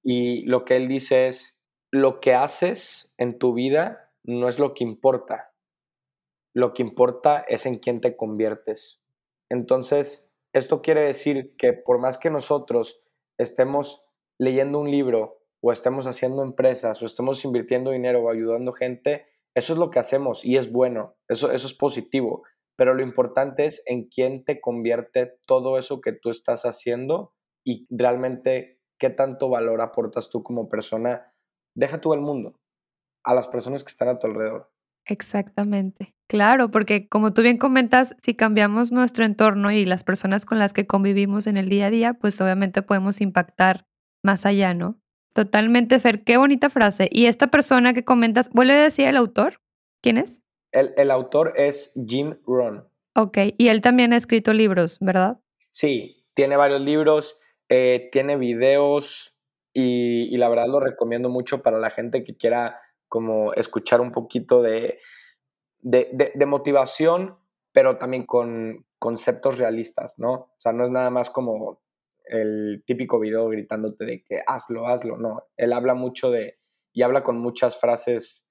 Y 0.05 0.43
lo 0.47 0.65
que 0.65 0.77
él 0.77 0.87
dice 0.87 1.27
es, 1.27 1.61
lo 1.91 2.21
que 2.21 2.35
haces 2.35 3.15
en 3.19 3.39
tu 3.39 3.55
vida 3.55 4.13
no 4.23 4.49
es 4.49 4.59
lo 4.59 4.75
que 4.75 4.85
importa. 4.85 5.55
Lo 6.55 6.75
que 6.75 6.83
importa 6.83 7.45
es 7.49 7.67
en 7.67 7.79
quién 7.79 8.01
te 8.01 8.17
conviertes. 8.17 9.03
Entonces, 9.51 10.31
esto 10.53 10.83
quiere 10.83 11.01
decir 11.01 11.57
que 11.57 11.73
por 11.73 11.99
más 11.99 12.19
que 12.19 12.31
nosotros 12.31 13.07
estemos 13.39 14.09
leyendo 14.39 14.79
un 14.79 14.91
libro 14.91 15.41
o 15.63 15.73
estemos 15.73 16.07
haciendo 16.07 16.43
empresas 16.43 17.03
o 17.03 17.07
estemos 17.07 17.45
invirtiendo 17.45 17.91
dinero 17.91 18.23
o 18.23 18.31
ayudando 18.31 18.73
gente, 18.73 19.27
eso 19.55 19.73
es 19.73 19.79
lo 19.79 19.91
que 19.91 19.99
hacemos 19.99 20.45
y 20.45 20.57
es 20.57 20.71
bueno, 20.71 21.17
eso, 21.29 21.51
eso 21.51 21.67
es 21.67 21.75
positivo, 21.75 22.43
pero 22.77 22.95
lo 22.95 23.03
importante 23.03 23.67
es 23.67 23.83
en 23.87 24.09
quién 24.09 24.45
te 24.45 24.61
convierte 24.61 25.39
todo 25.47 25.79
eso 25.79 26.01
que 26.01 26.13
tú 26.13 26.31
estás 26.31 26.65
haciendo 26.65 27.33
y 27.65 27.87
realmente 27.89 28.81
qué 28.99 29.11
tanto 29.11 29.49
valor 29.49 29.81
aportas 29.81 30.31
tú 30.31 30.43
como 30.43 30.69
persona. 30.69 31.33
Deja 31.75 32.01
tú 32.01 32.15
el 32.15 32.21
mundo, 32.21 32.61
a 33.25 33.35
las 33.35 33.49
personas 33.49 33.83
que 33.83 33.91
están 33.91 34.09
a 34.09 34.19
tu 34.19 34.27
alrededor. 34.27 34.71
Exactamente. 35.07 36.15
Claro, 36.29 36.71
porque 36.71 37.09
como 37.09 37.35
tú 37.35 37.43
bien 37.43 37.59
comentas, 37.59 38.17
si 38.23 38.35
cambiamos 38.35 38.93
nuestro 38.93 39.25
entorno 39.25 39.71
y 39.71 39.85
las 39.85 40.05
personas 40.05 40.47
con 40.47 40.59
las 40.59 40.73
que 40.73 40.87
convivimos 40.87 41.47
en 41.47 41.57
el 41.57 41.69
día 41.69 41.87
a 41.87 41.91
día, 41.91 42.15
pues 42.15 42.41
obviamente 42.41 42.81
podemos 42.83 43.21
impactar 43.21 43.87
más 44.23 44.47
allá, 44.47 44.73
¿no? 44.73 44.99
Totalmente, 45.35 45.99
Fer. 45.99 46.23
Qué 46.25 46.37
bonita 46.37 46.71
frase. 46.71 47.09
Y 47.11 47.27
esta 47.27 47.49
persona 47.49 47.93
que 47.93 48.05
comentas, 48.05 48.49
¿vuelve 48.51 48.75
a 48.75 48.83
decir 48.85 49.07
el 49.07 49.17
autor? 49.17 49.61
¿Quién 50.01 50.17
es? 50.17 50.41
El, 50.71 51.11
autor 51.11 51.53
es 51.57 51.93
Jim 52.07 52.37
Rohn. 52.47 52.89
Ok, 53.15 53.39
y 53.59 53.69
él 53.69 53.81
también 53.81 54.13
ha 54.13 54.17
escrito 54.17 54.53
libros, 54.53 54.99
¿verdad? 55.01 55.39
Sí, 55.71 56.25
tiene 56.35 56.57
varios 56.57 56.81
libros, 56.81 57.39
eh, 57.69 58.09
tiene 58.13 58.37
videos 58.37 59.37
y, 59.73 60.37
la 60.37 60.49
verdad 60.49 60.67
lo 60.69 60.81
recomiendo 60.81 61.29
mucho 61.29 61.63
para 61.63 61.79
la 61.79 61.91
gente 61.91 62.23
que 62.23 62.37
quiera 62.37 62.81
como 63.09 63.53
escuchar 63.55 64.01
un 64.01 64.13
poquito 64.13 64.63
de, 64.63 65.01
de, 65.81 66.47
motivación, 66.47 67.37
pero 67.73 67.99
también 67.99 68.25
con 68.27 68.87
conceptos 68.99 69.59
realistas, 69.59 70.19
¿no? 70.19 70.33
O 70.33 70.55
sea, 70.59 70.73
no 70.73 70.85
es 70.85 70.91
nada 70.91 71.11
más 71.11 71.31
como 71.31 71.83
el 72.25 72.83
típico 72.87 73.19
video 73.19 73.49
gritándote 73.49 74.05
de 74.05 74.23
que 74.23 74.41
hazlo, 74.47 74.87
hazlo, 74.87 75.17
no. 75.17 75.43
Él 75.57 75.73
habla 75.73 75.95
mucho 75.95 76.31
de, 76.31 76.59
y 76.93 77.03
habla 77.03 77.23
con 77.23 77.39
muchas 77.39 77.77
frases 77.79 78.49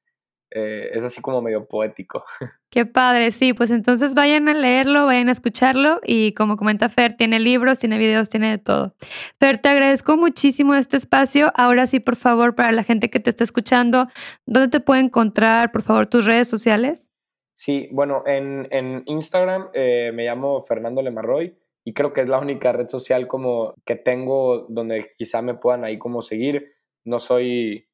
eh, 0.55 0.91
es 0.93 1.03
así 1.03 1.21
como 1.21 1.41
medio 1.41 1.65
poético. 1.65 2.23
Qué 2.69 2.85
padre, 2.85 3.31
sí, 3.31 3.53
pues 3.53 3.71
entonces 3.71 4.13
vayan 4.13 4.47
a 4.47 4.53
leerlo, 4.53 5.05
vayan 5.05 5.29
a 5.29 5.31
escucharlo 5.31 5.99
y 6.03 6.33
como 6.33 6.57
comenta 6.57 6.89
Fer, 6.89 7.17
tiene 7.17 7.39
libros, 7.39 7.79
tiene 7.79 7.97
videos, 7.97 8.29
tiene 8.29 8.51
de 8.51 8.57
todo. 8.57 8.95
Fer, 9.39 9.59
te 9.59 9.69
agradezco 9.69 10.17
muchísimo 10.17 10.75
este 10.75 10.97
espacio. 10.97 11.51
Ahora 11.55 11.87
sí, 11.87 11.99
por 11.99 12.15
favor, 12.15 12.55
para 12.55 12.71
la 12.71 12.83
gente 12.83 13.09
que 13.09 13.19
te 13.19 13.29
está 13.29 13.43
escuchando, 13.43 14.07
¿dónde 14.45 14.69
te 14.69 14.79
puede 14.79 15.01
encontrar, 15.01 15.71
por 15.71 15.81
favor, 15.81 16.07
tus 16.07 16.25
redes 16.25 16.47
sociales? 16.47 17.11
Sí, 17.55 17.89
bueno, 17.91 18.23
en, 18.25 19.03
Instagram 19.05 19.69
eh, 19.73 20.11
me 20.13 20.25
llamo 20.25 20.61
Fernando 20.63 21.01
Lemarroy 21.01 21.55
y 21.83 21.93
creo 21.93 22.13
que 22.13 22.21
es 22.21 22.29
la 22.29 22.39
única 22.39 22.71
red 22.71 22.87
social 22.87 23.27
como 23.27 23.75
que 23.85 23.95
tengo 23.95 24.65
donde 24.69 25.11
quizá 25.17 25.41
me 25.41 25.53
puedan 25.53 25.83
ahí 25.83 25.97
como 25.99 26.21
seguir. 26.21 26.73
No 27.05 27.19
soy 27.19 27.87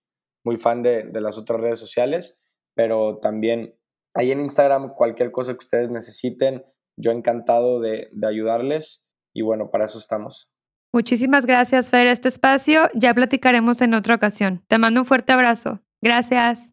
muy 0.45 0.57
fan 0.57 0.81
de, 0.81 1.03
de 1.03 1.21
las 1.21 1.37
otras 1.37 1.59
redes 1.59 1.79
sociales, 1.79 2.38
pero 2.79 3.17
también 3.17 3.75
ahí 4.13 4.31
en 4.31 4.39
Instagram 4.39 4.93
cualquier 4.95 5.33
cosa 5.33 5.51
que 5.51 5.57
ustedes 5.57 5.89
necesiten, 5.89 6.63
yo 6.95 7.11
encantado 7.11 7.81
de, 7.81 8.07
de 8.13 8.25
ayudarles 8.25 9.05
y 9.35 9.41
bueno, 9.41 9.69
para 9.69 9.83
eso 9.83 9.99
estamos. 9.99 10.49
Muchísimas 10.93 11.45
gracias, 11.45 11.89
Fer, 11.89 12.07
este 12.07 12.29
espacio. 12.29 12.89
Ya 12.93 13.13
platicaremos 13.13 13.81
en 13.81 13.95
otra 13.95 14.15
ocasión. 14.15 14.63
Te 14.69 14.77
mando 14.77 15.01
un 15.01 15.05
fuerte 15.05 15.33
abrazo. 15.33 15.81
Gracias. 16.01 16.71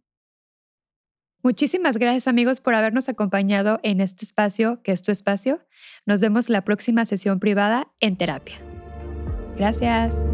Muchísimas 1.43 1.99
gracias 1.99 2.29
amigos 2.29 2.61
por 2.61 2.77
habernos 2.77 3.09
acompañado 3.09 3.81
en 3.83 4.01
este 4.01 4.25
espacio, 4.25 4.81
que 4.85 4.93
es 4.93 5.03
tu 5.03 5.11
espacio. 5.11 5.59
Nos 6.07 6.21
vemos 6.21 6.49
la 6.49 6.63
próxima 6.63 7.05
sesión 7.05 7.41
privada 7.41 7.89
en 7.99 8.17
terapia. 8.17 8.59
Gracias. 9.57 10.25